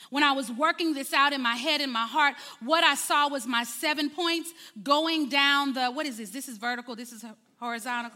[0.09, 3.29] When I was working this out in my head and my heart, what I saw
[3.29, 4.53] was my seven points
[4.83, 6.29] going down the, what is this?
[6.29, 7.23] This is vertical, this is
[7.59, 8.11] horizontal.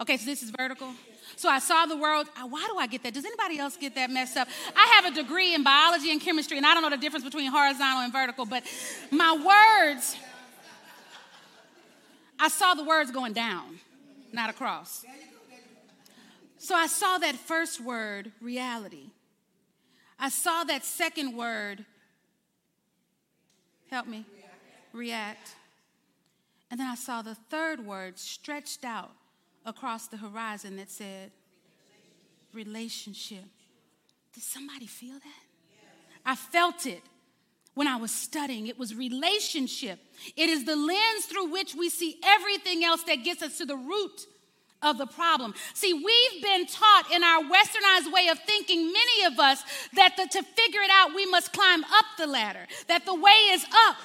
[0.00, 0.92] Okay, so this is vertical.
[1.36, 2.28] So I saw the world.
[2.48, 3.14] Why do I get that?
[3.14, 4.48] Does anybody else get that messed up?
[4.74, 7.50] I have a degree in biology and chemistry, and I don't know the difference between
[7.50, 8.62] horizontal and vertical, but
[9.10, 10.16] my words,
[12.38, 13.78] I saw the words going down,
[14.32, 15.04] not across.
[16.58, 19.10] So I saw that first word, reality.
[20.18, 21.84] I saw that second word,
[23.90, 24.24] help me,
[24.92, 25.54] react.
[26.70, 29.12] And then I saw the third word stretched out
[29.64, 31.30] across the horizon that said,
[32.52, 33.44] relationship.
[34.32, 35.42] Did somebody feel that?
[36.24, 37.02] I felt it
[37.74, 38.66] when I was studying.
[38.66, 40.00] It was relationship.
[40.36, 43.76] It is the lens through which we see everything else that gets us to the
[43.76, 44.26] root
[44.86, 45.54] of the problem.
[45.74, 49.62] See, we've been taught in our westernized way of thinking, many of us,
[49.94, 53.38] that the, to figure it out, we must climb up the ladder, that the way
[53.50, 53.96] is up.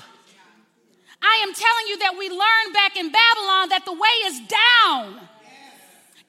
[1.22, 5.28] I am telling you that we learned back in Babylon that the way is down.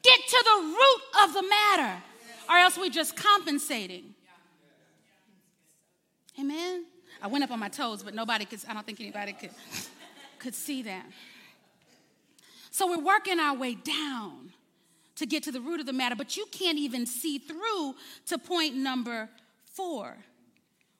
[0.02, 2.02] Get to the root of the matter,
[2.50, 4.14] or else we're just compensating.
[6.38, 6.84] Amen.
[7.22, 9.50] I went up on my toes, but nobody could, I don't think anybody could,
[10.38, 11.06] could see that.
[12.72, 14.50] So we're working our way down
[15.16, 17.94] to get to the root of the matter, but you can't even see through
[18.26, 19.28] to point number
[19.66, 20.16] four,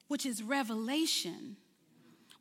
[0.07, 1.57] which is revelation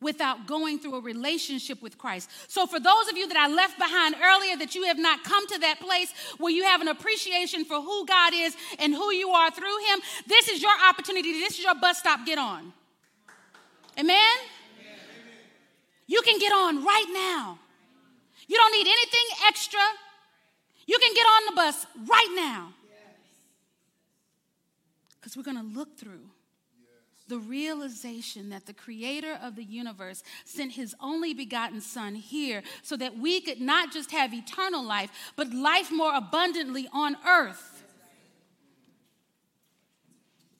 [0.02, 2.30] without going through a relationship with Christ.
[2.50, 5.48] So, for those of you that I left behind earlier, that you have not come
[5.48, 9.30] to that place where you have an appreciation for who God is and who you
[9.30, 11.32] are through Him, this is your opportunity.
[11.32, 12.26] This is your bus stop.
[12.26, 12.74] Get on.
[13.98, 14.38] Amen?
[16.06, 17.60] You can get on right now.
[18.52, 19.80] You don't need anything extra.
[20.86, 22.74] You can get on the bus right now.
[25.16, 26.28] Because we're going to look through
[27.30, 32.98] the realization that the creator of the universe sent his only begotten son here so
[32.98, 37.86] that we could not just have eternal life, but life more abundantly on earth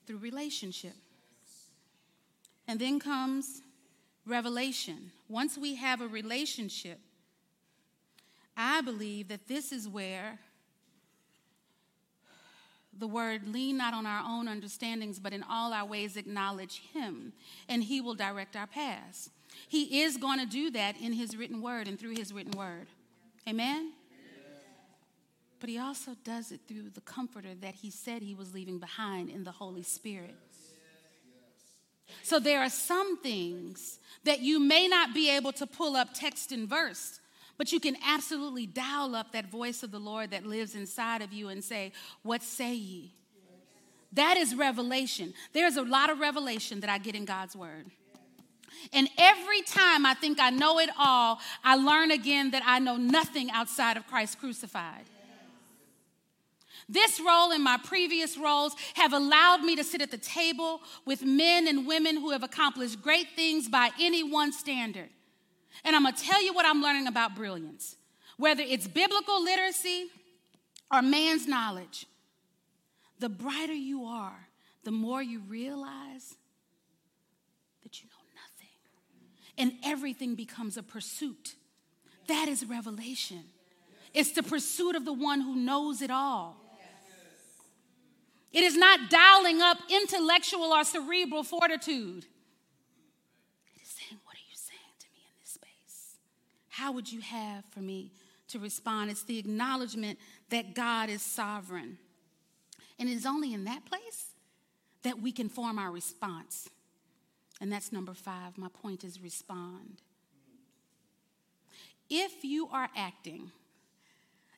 [0.06, 0.94] through relationship.
[2.66, 3.60] And then comes
[4.24, 5.10] revelation.
[5.28, 6.98] Once we have a relationship,
[8.56, 10.38] I believe that this is where
[12.98, 17.32] the word lean not on our own understandings, but in all our ways acknowledge Him,
[17.68, 19.30] and He will direct our paths.
[19.68, 22.88] He is going to do that in His written word and through His written word.
[23.48, 23.92] Amen?
[25.58, 29.30] But He also does it through the comforter that He said He was leaving behind
[29.30, 30.36] in the Holy Spirit.
[32.22, 36.52] So there are some things that you may not be able to pull up text
[36.52, 37.20] and verse
[37.58, 41.32] but you can absolutely dial up that voice of the Lord that lives inside of
[41.32, 43.14] you and say, What say ye?
[44.12, 45.32] That is revelation.
[45.52, 47.86] There's a lot of revelation that I get in God's word.
[48.92, 52.96] And every time I think I know it all, I learn again that I know
[52.96, 55.04] nothing outside of Christ crucified.
[56.88, 61.22] This role and my previous roles have allowed me to sit at the table with
[61.22, 65.08] men and women who have accomplished great things by any one standard.
[65.84, 67.96] And I'm to tell you what I'm learning about brilliance.
[68.36, 70.06] Whether it's biblical literacy
[70.90, 72.06] or man's knowledge,
[73.18, 74.48] the brighter you are,
[74.84, 76.34] the more you realize
[77.82, 78.68] that you know nothing.
[79.58, 81.54] And everything becomes a pursuit.
[82.26, 83.44] That is revelation.
[84.14, 86.56] It's the pursuit of the one who knows it all.
[88.52, 92.26] It is not dialing up intellectual or cerebral fortitude.
[96.72, 98.12] How would you have for me
[98.48, 99.10] to respond?
[99.10, 101.98] It's the acknowledgement that God is sovereign.
[102.98, 104.28] And it is only in that place
[105.02, 106.70] that we can form our response.
[107.60, 108.56] And that's number five.
[108.56, 110.00] My point is respond.
[112.08, 113.50] If you are acting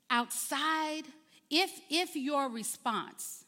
[0.09, 1.03] outside,
[1.51, 3.45] if, if your response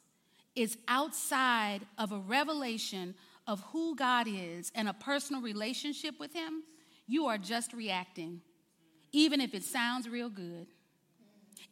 [0.56, 3.14] is outside of a revelation
[3.46, 6.64] of who God is and a personal relationship with Him,
[7.06, 8.40] you are just reacting
[9.16, 10.66] even if it sounds real good,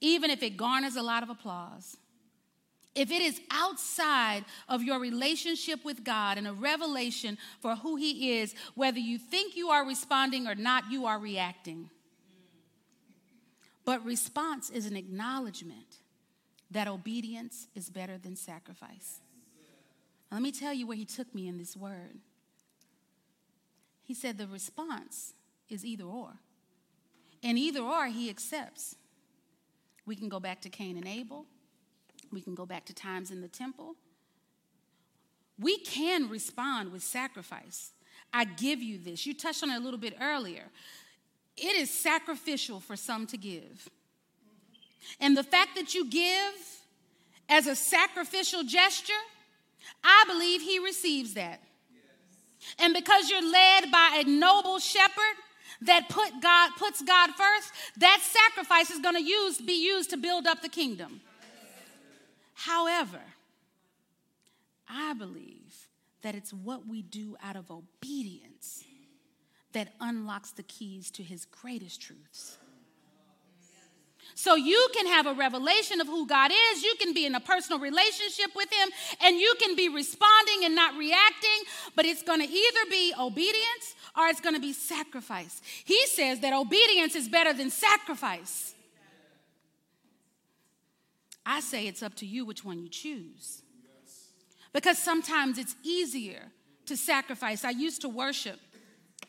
[0.01, 1.99] even if it garners a lot of applause.
[2.95, 8.38] If it is outside of your relationship with God and a revelation for who He
[8.38, 11.90] is, whether you think you are responding or not, you are reacting.
[13.84, 15.99] But response is an acknowledgement
[16.70, 19.20] that obedience is better than sacrifice.
[20.30, 22.20] Now, let me tell you where He took me in this word.
[24.03, 25.34] He said the response
[25.68, 26.38] is either or.
[27.45, 28.97] And either or, he accepts.
[30.07, 31.45] We can go back to Cain and Abel.
[32.32, 33.97] We can go back to times in the temple.
[35.59, 37.92] We can respond with sacrifice.
[38.32, 39.26] I give you this.
[39.26, 40.64] You touched on it a little bit earlier.
[41.57, 43.88] It is sacrificial for some to give.
[45.20, 46.55] And the fact that you give
[47.49, 49.12] as a sacrificial gesture,
[50.03, 51.61] I believe he receives that.
[52.78, 55.36] And because you're led by a noble shepherd
[55.82, 60.16] that put God, puts God first, that sacrifice is going to use, be used to
[60.16, 61.20] build up the kingdom.
[62.54, 63.20] However,
[64.88, 65.88] I believe
[66.22, 68.84] that it's what we do out of obedience
[69.72, 72.58] that unlocks the keys to his greatest truths.
[74.34, 76.82] So you can have a revelation of who God is.
[76.82, 78.88] You can be in a personal relationship with Him,
[79.22, 81.60] and you can be responding and not reacting,
[81.94, 85.60] but it's going to either be obedience or it's going to be sacrifice.
[85.84, 88.74] He says that obedience is better than sacrifice.
[91.46, 93.62] I say it's up to you which one you choose.
[94.72, 96.42] Because sometimes it's easier
[96.86, 97.64] to sacrifice.
[97.64, 98.58] I used to worship,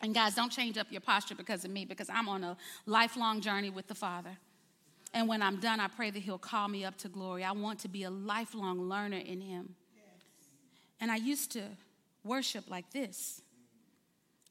[0.01, 3.41] and guys, don't change up your posture because of me, because I'm on a lifelong
[3.41, 4.37] journey with the Father.
[5.13, 7.43] And when I'm done, I pray that He'll call me up to glory.
[7.43, 9.75] I want to be a lifelong learner in Him.
[10.99, 11.61] And I used to
[12.23, 13.41] worship like this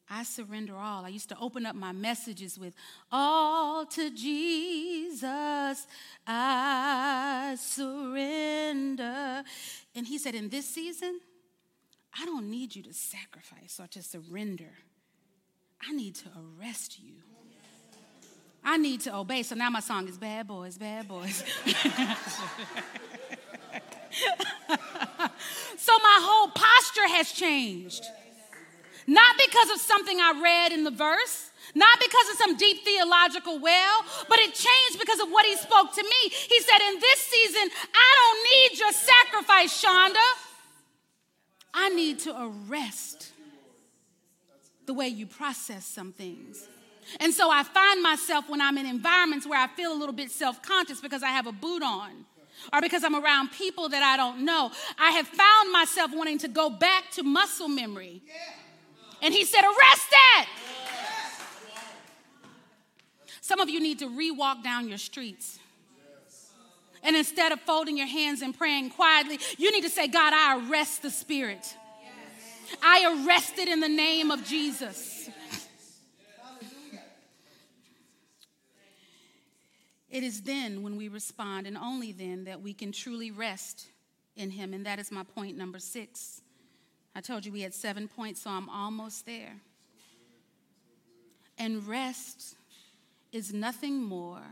[0.09, 1.05] I surrender all.
[1.05, 2.75] I used to open up my messages with,
[3.11, 5.87] All to Jesus
[6.27, 9.45] I surrender.
[9.95, 11.21] And he said, In this season,
[12.19, 14.73] I don't need you to sacrifice or to surrender.
[15.87, 16.29] I need to
[16.61, 17.15] arrest you.
[18.65, 19.43] I need to obey.
[19.43, 21.45] So now my song is Bad Boys, Bad Boys.
[25.77, 28.05] so my whole posture has changed.
[29.07, 33.59] Not because of something I read in the verse, not because of some deep theological
[33.59, 36.31] well, but it changed because of what he spoke to me.
[36.31, 40.19] He said, In this season, I don't need your sacrifice, Chanda.
[41.75, 43.33] I need to arrest
[44.87, 46.69] the way you process some things.
[47.21, 50.31] And so I find myself when I'm in environments where I feel a little bit
[50.31, 52.25] self conscious because I have a boot on
[52.73, 54.71] or because I'm around people that I don't know.
[54.99, 58.23] I have found myself wanting to go back to muscle memory.
[59.25, 60.49] And he said, Arrest that.
[63.41, 65.59] Some of you need to re walk down your streets.
[67.03, 70.68] And instead of folding your hands and praying quietly, you need to say, God, I
[70.68, 71.75] arrest the spirit.
[72.83, 75.29] I arrest it in the name of Jesus.
[80.11, 83.87] It is then when we respond, and only then, that we can truly rest
[84.37, 84.72] in Him.
[84.72, 86.41] And that is my point number six.
[87.15, 89.57] I told you we had seven points, so I'm almost there.
[91.57, 92.57] And rest
[93.33, 94.43] is nothing more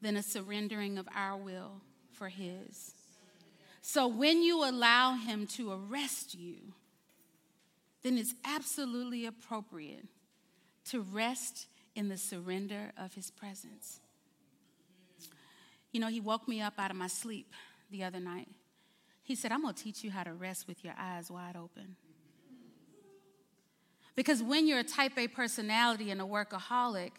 [0.00, 1.80] than a surrendering of our will
[2.10, 2.94] for His.
[3.82, 6.56] So when you allow Him to arrest you,
[8.02, 10.06] then it's absolutely appropriate
[10.86, 14.00] to rest in the surrender of His presence.
[15.92, 17.52] You know, He woke me up out of my sleep
[17.90, 18.48] the other night.
[19.22, 21.96] He said, I'm going to teach you how to rest with your eyes wide open.
[24.14, 27.12] Because when you're a type A personality and a workaholic,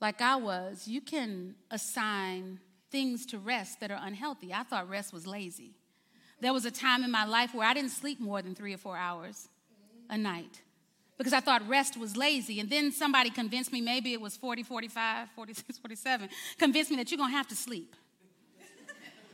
[0.00, 2.60] like I was, you can assign
[2.90, 4.52] things to rest that are unhealthy.
[4.52, 5.72] I thought rest was lazy.
[6.40, 8.78] There was a time in my life where I didn't sleep more than three or
[8.78, 9.48] four hours
[10.08, 10.62] a night
[11.18, 12.60] because I thought rest was lazy.
[12.60, 17.10] And then somebody convinced me, maybe it was 40, 45, 46, 47, convinced me that
[17.10, 17.94] you're going to have to sleep.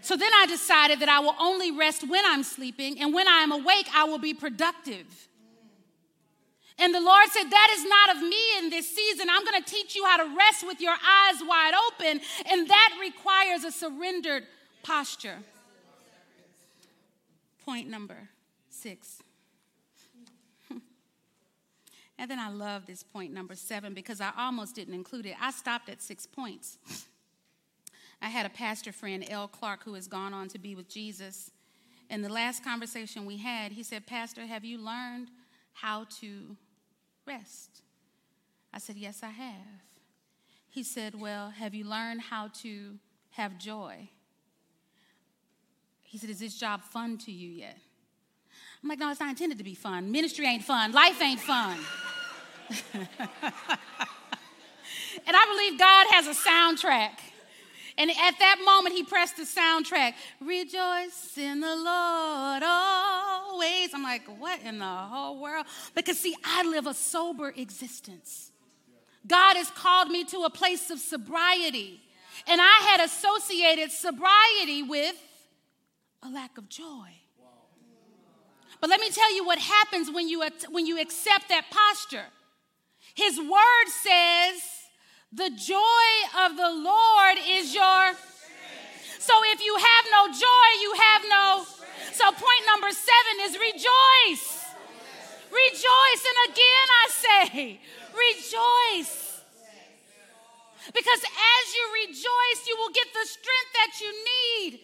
[0.04, 3.38] So then I decided that I will only rest when I'm sleeping, and when I
[3.38, 5.06] am awake, I will be productive.
[6.78, 9.28] And the Lord said, That is not of me in this season.
[9.30, 12.20] I'm going to teach you how to rest with your eyes wide open,
[12.52, 14.42] and that requires a surrendered
[14.82, 15.38] posture.
[17.64, 18.28] Point number
[18.68, 19.22] six.
[22.18, 25.36] and then I love this point number seven because I almost didn't include it.
[25.40, 26.76] I stopped at six points.
[28.24, 29.46] I had a pastor friend, L.
[29.46, 31.50] Clark, who has gone on to be with Jesus.
[32.08, 35.28] In the last conversation we had, he said, Pastor, have you learned
[35.74, 36.56] how to
[37.26, 37.82] rest?
[38.72, 39.82] I said, Yes, I have.
[40.70, 42.94] He said, Well, have you learned how to
[43.32, 44.08] have joy?
[46.00, 47.76] He said, Is this job fun to you yet?
[48.82, 50.10] I'm like, No, it's not intended to be fun.
[50.10, 50.92] Ministry ain't fun.
[50.92, 51.76] Life ain't fun.
[52.94, 53.06] and
[55.26, 57.18] I believe God has a soundtrack.
[57.96, 63.94] And at that moment, he pressed the soundtrack Rejoice in the Lord always.
[63.94, 65.66] I'm like, What in the whole world?
[65.94, 68.50] Because, see, I live a sober existence.
[69.26, 72.00] God has called me to a place of sobriety.
[72.46, 75.16] And I had associated sobriety with
[76.22, 77.08] a lack of joy.
[78.80, 82.26] But let me tell you what happens when you, when you accept that posture.
[83.14, 84.60] His word says,
[85.34, 86.08] the joy
[86.46, 88.12] of the Lord is your.
[89.18, 91.64] So if you have no joy, you have no.
[92.12, 94.64] So point number seven is rejoice.
[95.50, 96.22] Rejoice.
[96.30, 97.80] And again, I say,
[98.14, 99.40] rejoice.
[100.92, 104.80] Because as you rejoice, you will get the strength that you need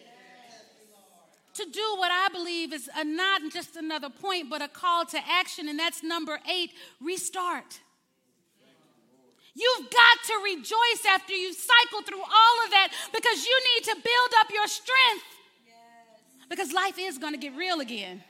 [1.53, 5.19] to do what I believe is a, not just another point, but a call to
[5.29, 5.69] action.
[5.69, 7.79] And that's number eight restart.
[9.53, 13.95] You've got to rejoice after you cycle through all of that because you need to
[13.95, 15.27] build up your strength.
[16.49, 18.23] Because life is going to get real again.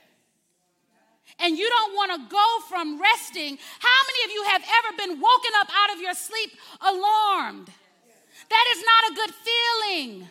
[1.38, 3.58] And you don't want to go from resting.
[3.78, 6.50] How many of you have ever been woken up out of your sleep
[6.80, 7.70] alarmed?
[8.50, 10.28] That is not a good feeling.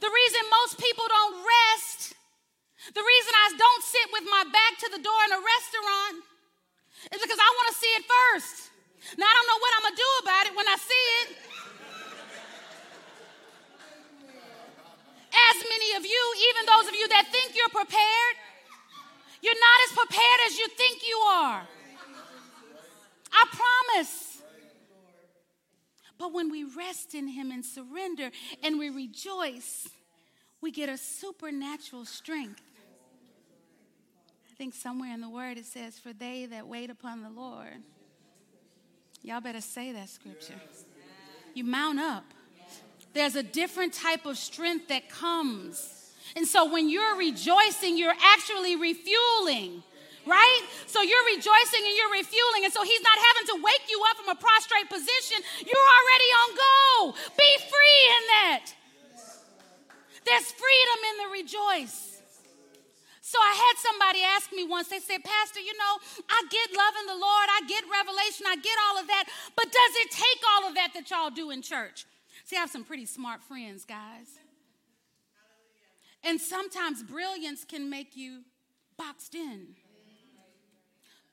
[0.00, 2.14] The reason most people don't rest,
[2.92, 6.16] the reason I don't sit with my back to the door in a restaurant
[7.12, 8.75] is because I want to see it first.
[9.14, 11.28] Now, I don't know what I'm to do about it when I see it.
[15.30, 18.34] As many of you, even those of you that think you're prepared,
[19.42, 21.62] you're not as prepared as you think you are.
[23.32, 24.42] I promise.
[26.18, 28.30] But when we rest in Him and surrender
[28.62, 29.88] and we rejoice,
[30.60, 32.62] we get a supernatural strength.
[34.50, 37.82] I think somewhere in the Word it says, For they that wait upon the Lord
[39.26, 40.54] Y'all better say that scripture.
[41.52, 42.22] You mount up.
[43.12, 46.12] There's a different type of strength that comes.
[46.36, 49.82] And so when you're rejoicing, you're actually refueling,
[50.26, 50.62] right?
[50.86, 52.62] So you're rejoicing and you're refueling.
[52.66, 55.42] And so he's not having to wake you up from a prostrate position.
[55.58, 57.18] You're already on go.
[57.36, 58.64] Be free in that.
[60.24, 62.15] There's freedom in the rejoice.
[63.36, 67.06] So I had somebody ask me once, they said, Pastor, you know, I get loving
[67.06, 69.24] the Lord, I get revelation, I get all of that,
[69.54, 72.06] but does it take all of that that y'all do in church?
[72.46, 74.38] See, I have some pretty smart friends, guys.
[76.24, 78.40] And sometimes brilliance can make you
[78.96, 79.66] boxed in.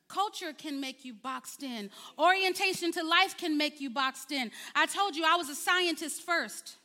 [0.09, 1.89] Culture can make you boxed in.
[2.19, 4.51] Orientation to life can make you boxed in.
[4.75, 6.75] I told you I was a scientist first.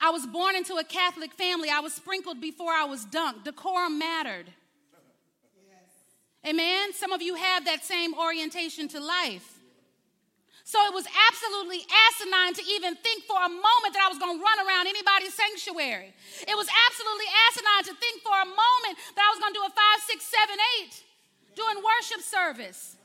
[0.00, 1.68] I was born into a Catholic family.
[1.70, 3.44] I was sprinkled before I was dunked.
[3.44, 4.46] Decorum mattered.
[6.46, 6.92] Amen?
[6.92, 9.56] Some of you have that same orientation to life.
[10.62, 14.38] So it was absolutely asinine to even think for a moment that I was going
[14.38, 16.12] to run around anybody's sanctuary.
[16.42, 19.66] It was absolutely asinine to think for a moment that I was going to do
[19.66, 21.06] a five, six, seven, eight
[21.54, 22.96] doing worship service.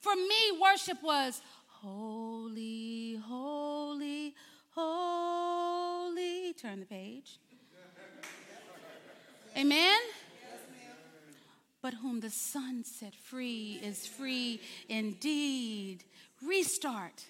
[0.00, 1.40] For me, worship was
[1.82, 2.91] Holy,
[4.74, 6.52] holy.
[6.54, 7.38] Turn the page.
[9.56, 10.00] Amen?
[11.82, 16.04] but whom the Son set free is free indeed.
[16.46, 17.24] Restart.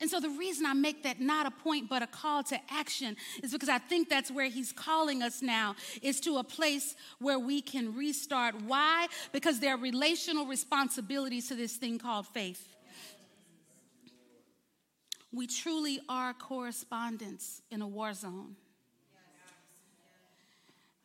[0.00, 3.16] And so, the reason I make that not a point but a call to action
[3.42, 7.38] is because I think that's where he's calling us now, is to a place where
[7.38, 8.54] we can restart.
[8.66, 9.06] Why?
[9.32, 12.73] Because there are relational responsibilities to this thing called faith.
[15.34, 18.54] We truly are correspondents in a war zone.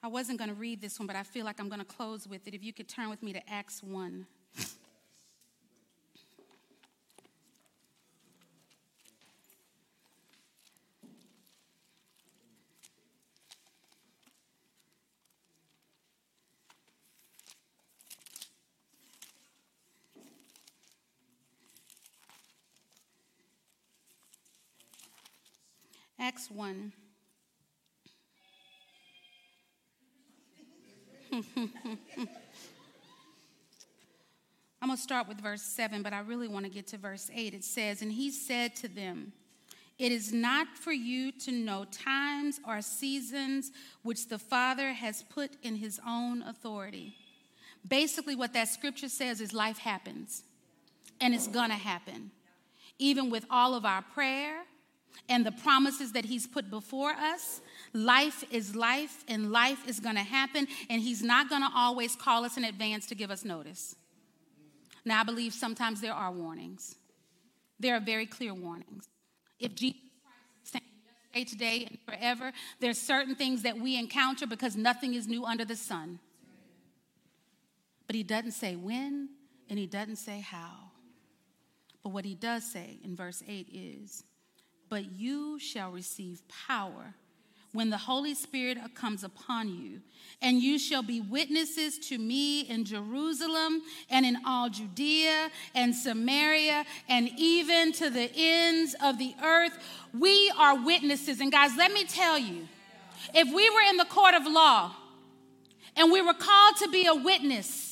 [0.03, 2.27] I wasn't going to read this one, but I feel like I'm going to close
[2.27, 2.53] with it.
[2.53, 4.27] If you could turn with me to Acts 1.
[26.47, 26.93] 1.
[34.81, 37.29] I'm going to start with verse 7, but I really want to get to verse
[37.33, 37.53] 8.
[37.53, 39.33] It says, And he said to them,
[39.97, 43.71] It is not for you to know times or seasons
[44.03, 47.15] which the Father has put in his own authority.
[47.87, 50.43] Basically, what that scripture says is life happens,
[51.21, 52.31] and it's going to happen.
[52.97, 54.63] Even with all of our prayer,
[55.27, 57.61] and the promises that He's put before us.
[57.93, 62.15] Life is life, and life is going to happen, and He's not going to always
[62.15, 63.95] call us in advance to give us notice.
[65.05, 66.95] Now, I believe sometimes there are warnings.
[67.79, 69.07] There are very clear warnings.
[69.59, 70.01] If Jesus
[71.45, 75.75] today, and forever, there's certain things that we encounter because nothing is new under the
[75.75, 76.19] sun.
[78.07, 79.29] But He doesn't say when,
[79.69, 80.91] and He doesn't say how.
[82.03, 84.23] But what He does say in verse 8 is,
[84.89, 87.13] but you shall receive power
[87.71, 90.01] when the Holy Spirit comes upon you,
[90.41, 96.85] and you shall be witnesses to me in Jerusalem and in all Judea and Samaria
[97.07, 99.77] and even to the ends of the earth.
[100.17, 101.41] We are witnesses.
[101.41, 102.67] And guys, let me tell you
[103.35, 104.95] if we were in the court of law
[105.95, 107.88] and we were called to be a witness,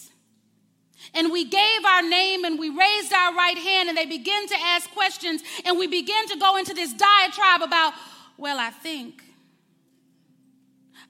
[1.13, 4.55] and we gave our name and we raised our right hand and they begin to
[4.59, 7.93] ask questions and we begin to go into this diatribe about,
[8.37, 9.23] well, I think.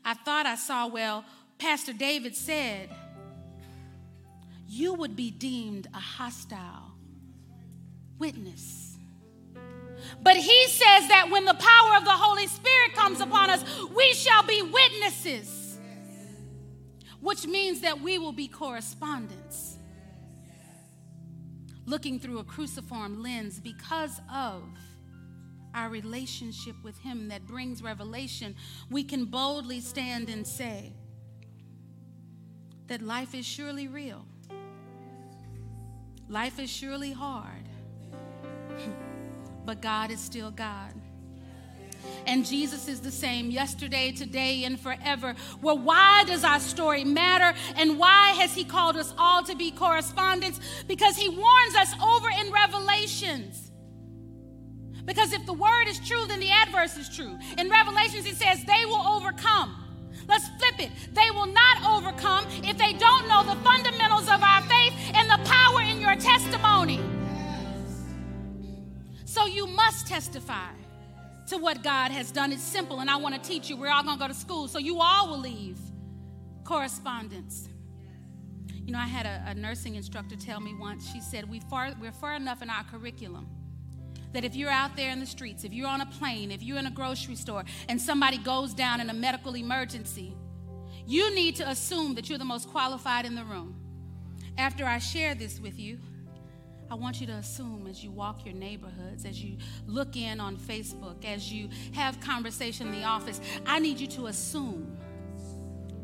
[0.06, 1.26] I thought I saw, well,
[1.58, 2.90] Pastor David said,
[4.68, 6.92] you would be deemed a hostile
[8.20, 8.98] witness.
[10.22, 13.64] But he says that when the power of the Holy Spirit comes upon us,
[13.96, 15.78] we shall be witnesses,
[17.20, 19.77] which means that we will be correspondents
[21.88, 24.62] looking through a cruciform lens because of
[25.74, 28.56] our relationship with Him that brings revelation,
[28.92, 30.94] we can boldly stand and say
[32.88, 34.26] that life is surely real.
[36.30, 37.70] Life is surely hard,
[39.66, 40.94] but God is still God.
[42.26, 45.36] And Jesus is the same yesterday, today, and forever.
[45.62, 47.58] Well, why does our story matter?
[47.76, 50.60] And why has He called us all to be correspondents?
[50.88, 53.72] Because He warns us over in Revelations.
[55.06, 57.38] Because if the word is true, then the adverse is true.
[57.58, 59.84] In Revelations, He says, they will overcome.
[60.28, 60.92] Let's flip it.
[61.14, 65.50] They will not overcome if they don't know the fundamentals of our faith and the
[65.50, 67.00] power in your testimony.
[69.24, 70.72] So you must testify
[71.48, 72.52] to what God has done.
[72.52, 73.78] It's simple, and I want to teach you.
[73.78, 75.78] We're all going to go to school, so you all will leave
[76.64, 77.70] correspondents.
[78.86, 81.92] You know, I had a, a nursing instructor tell me once, she said, we far,
[82.00, 83.48] We're far enough in our curriculum
[84.34, 86.78] that if you're out there in the streets, if you're on a plane, if you're
[86.78, 90.34] in a grocery store, and somebody goes down in a medical emergency,
[91.06, 93.76] you need to assume that you're the most qualified in the room.
[94.58, 96.00] After I share this with you,
[96.90, 100.56] I want you to assume as you walk your neighborhoods, as you look in on
[100.58, 104.98] Facebook, as you have conversation in the office, I need you to assume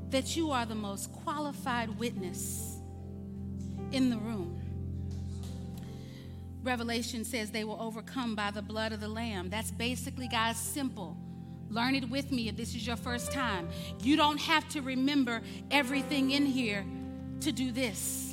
[0.10, 2.78] that you are the most qualified witness
[3.92, 4.60] in the room.
[6.64, 9.50] Revelation says they will overcome by the blood of the Lamb.
[9.50, 11.18] That's basically, guys, simple.
[11.70, 13.68] Learn it with me if this is your first time.
[14.02, 16.86] You don't have to remember everything in here
[17.42, 18.33] to do this.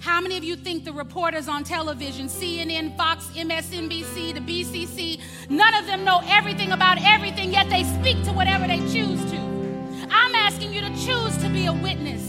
[0.00, 5.20] How many of you think the reporters on television, CNN, Fox, MSNBC, the BCC,
[5.50, 9.36] none of them know everything about everything, yet they speak to whatever they choose to?
[10.10, 12.22] I'm asking you to choose to be a witness.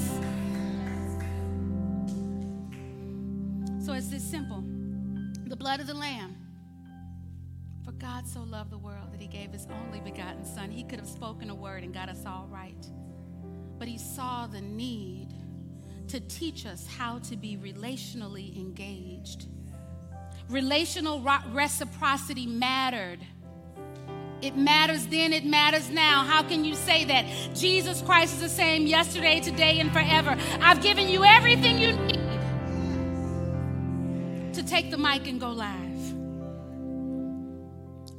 [3.86, 4.62] So it's this simple
[5.48, 6.36] the blood of the Lamb.
[7.86, 10.72] For God so loved the world that he gave his only begotten Son.
[10.72, 12.86] He could have spoken a word and got us all right.
[13.80, 15.30] But he saw the need
[16.12, 19.45] to teach us how to be relationally engaged.
[20.49, 21.22] Relational
[21.53, 23.20] reciprocity mattered.
[24.41, 26.26] It matters then, it matters now.
[26.26, 27.55] How can you say that?
[27.55, 30.36] Jesus Christ is the same yesterday, today, and forever.
[30.59, 32.20] I've given you everything you need
[34.53, 35.80] to take the mic and go live.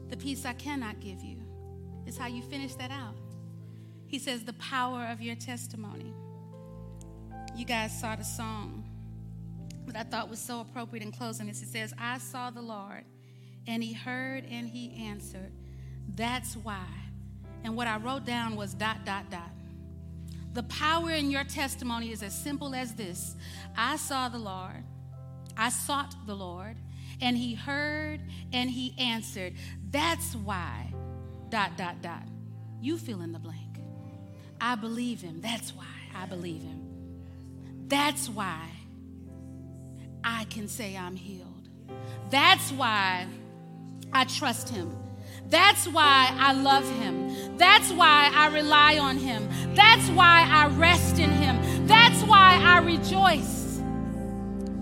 [0.08, 1.36] The peace I cannot give you
[2.06, 3.16] is how you finish that out.
[4.06, 6.14] He says, the power of your testimony
[7.56, 8.84] you guys saw the song
[9.86, 11.62] that I thought was so appropriate in closing this.
[11.62, 13.04] It says, I saw the Lord,
[13.66, 15.52] and he heard and he answered.
[16.14, 16.86] That's why.
[17.64, 19.50] And what I wrote down was dot, dot, dot.
[20.54, 23.36] The power in your testimony is as simple as this
[23.76, 24.84] I saw the Lord,
[25.56, 26.76] I sought the Lord,
[27.20, 28.20] and he heard
[28.52, 29.54] and he answered.
[29.90, 30.92] That's why,
[31.50, 32.26] dot, dot, dot.
[32.80, 33.78] You fill in the blank.
[34.60, 35.40] I believe him.
[35.40, 35.84] That's why
[36.14, 36.81] I believe him.
[37.92, 38.70] That's why
[40.24, 41.68] I can say I'm healed.
[42.30, 43.26] That's why
[44.14, 44.96] I trust him.
[45.50, 47.58] That's why I love him.
[47.58, 49.46] That's why I rely on him.
[49.74, 51.86] That's why I rest in him.
[51.86, 53.82] That's why I rejoice.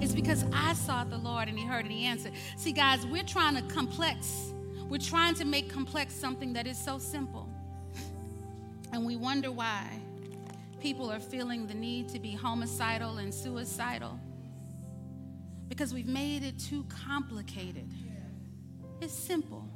[0.01, 2.35] It's because I sought the Lord and he heard and he answered.
[2.57, 4.53] See, guys, we're trying to complex,
[4.89, 7.49] we're trying to make complex something that is so simple.
[8.93, 10.01] And we wonder why
[10.81, 14.19] people are feeling the need to be homicidal and suicidal
[15.69, 17.89] because we've made it too complicated.
[19.01, 19.69] It's simple.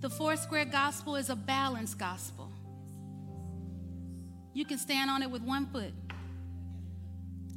[0.00, 2.52] The four square gospel is a balanced gospel.
[4.52, 5.92] You can stand on it with one foot.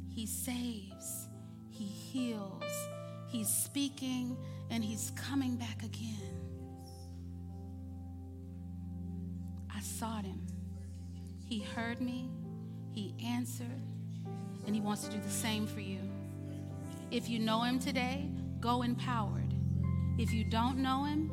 [0.08, 1.28] He saves,
[1.70, 2.64] He heals,
[3.28, 4.36] He's speaking,
[4.70, 6.16] and He's coming back again.
[9.74, 10.46] I sought him.
[11.50, 12.30] He heard me,
[12.92, 13.82] he answered,
[14.66, 15.98] and he wants to do the same for you.
[17.10, 18.28] If you know him today,
[18.60, 19.52] go empowered.
[20.16, 21.32] If you don't know him,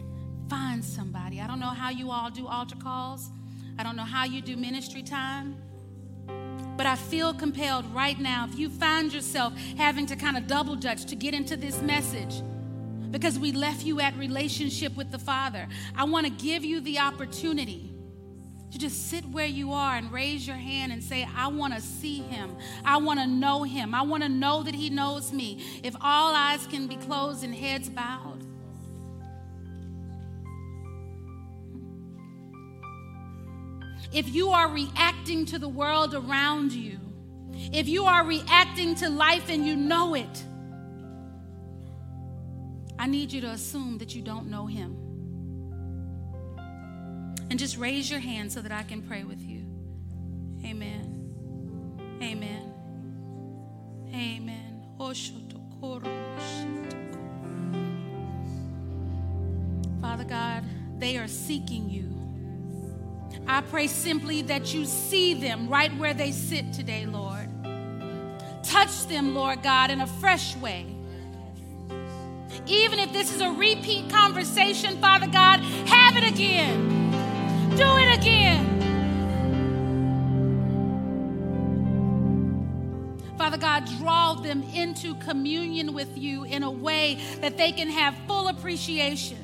[0.49, 1.39] find somebody.
[1.39, 3.29] I don't know how you all do altar calls,
[3.77, 5.55] I don't know how you do ministry time.
[6.77, 10.75] But I feel compelled right now, if you find yourself having to kind of double
[10.75, 12.41] dutch to get into this message,
[13.11, 16.97] because we left you at relationship with the Father, I want to give you the
[16.97, 17.93] opportunity
[18.71, 21.81] to just sit where you are and raise your hand and say, I want to
[21.81, 22.55] see him.
[22.83, 23.95] I want to know him.
[23.95, 25.63] I want to know that he knows me.
[25.83, 28.43] If all eyes can be closed and heads bowed,
[34.11, 36.99] if you are reacting to the world around you,
[37.73, 40.43] if you are reacting to life and you know it,
[42.99, 45.06] I need you to assume that you don't know him.
[47.49, 49.65] And just raise your hand so that I can pray with you.
[50.65, 52.19] Amen.
[52.21, 52.73] Amen.
[54.13, 54.83] Amen.
[60.01, 60.63] Father God,
[60.99, 62.13] they are seeking you.
[63.47, 67.47] I pray simply that you see them right where they sit today, Lord.
[68.63, 70.85] Touch them, Lord God, in a fresh way.
[72.65, 77.06] Even if this is a repeat conversation, Father God, have it again.
[77.77, 78.65] Do it again.
[83.37, 88.15] Father God, draw them into communion with you in a way that they can have
[88.25, 89.37] full appreciation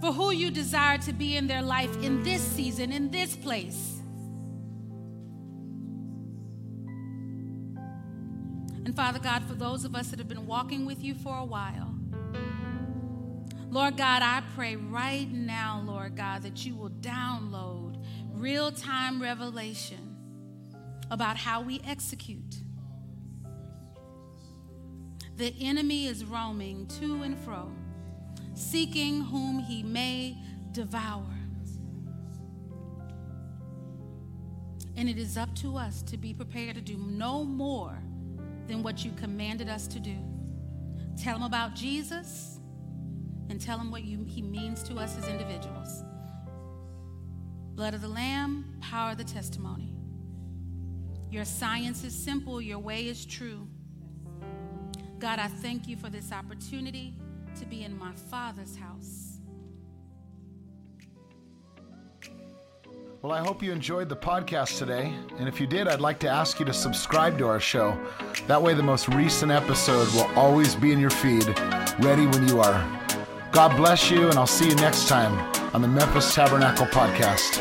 [0.00, 4.00] for who you desire to be in their life in this season, in this place.
[8.84, 11.44] And Father God, for those of us that have been walking with you for a
[11.44, 11.99] while,
[13.70, 20.16] Lord God, I pray right now, Lord God, that you will download real time revelation
[21.10, 22.56] about how we execute.
[25.36, 27.70] The enemy is roaming to and fro
[28.54, 30.36] seeking whom he may
[30.72, 31.24] devour.
[34.96, 37.96] And it is up to us to be prepared to do no more
[38.66, 40.16] than what you commanded us to do.
[41.16, 42.49] Tell them about Jesus
[43.50, 46.04] and tell him what you, he means to us as individuals.
[47.74, 49.92] Blood of the Lamb, power of the testimony.
[51.30, 53.66] Your science is simple, your way is true.
[55.18, 57.14] God, I thank you for this opportunity
[57.58, 59.38] to be in my Father's house.
[63.22, 65.12] Well, I hope you enjoyed the podcast today.
[65.38, 68.00] And if you did, I'd like to ask you to subscribe to our show.
[68.46, 71.46] That way, the most recent episode will always be in your feed,
[71.98, 72.99] ready when you are.
[73.52, 75.36] God bless you, and I'll see you next time
[75.74, 77.58] on the Memphis Tabernacle Podcast.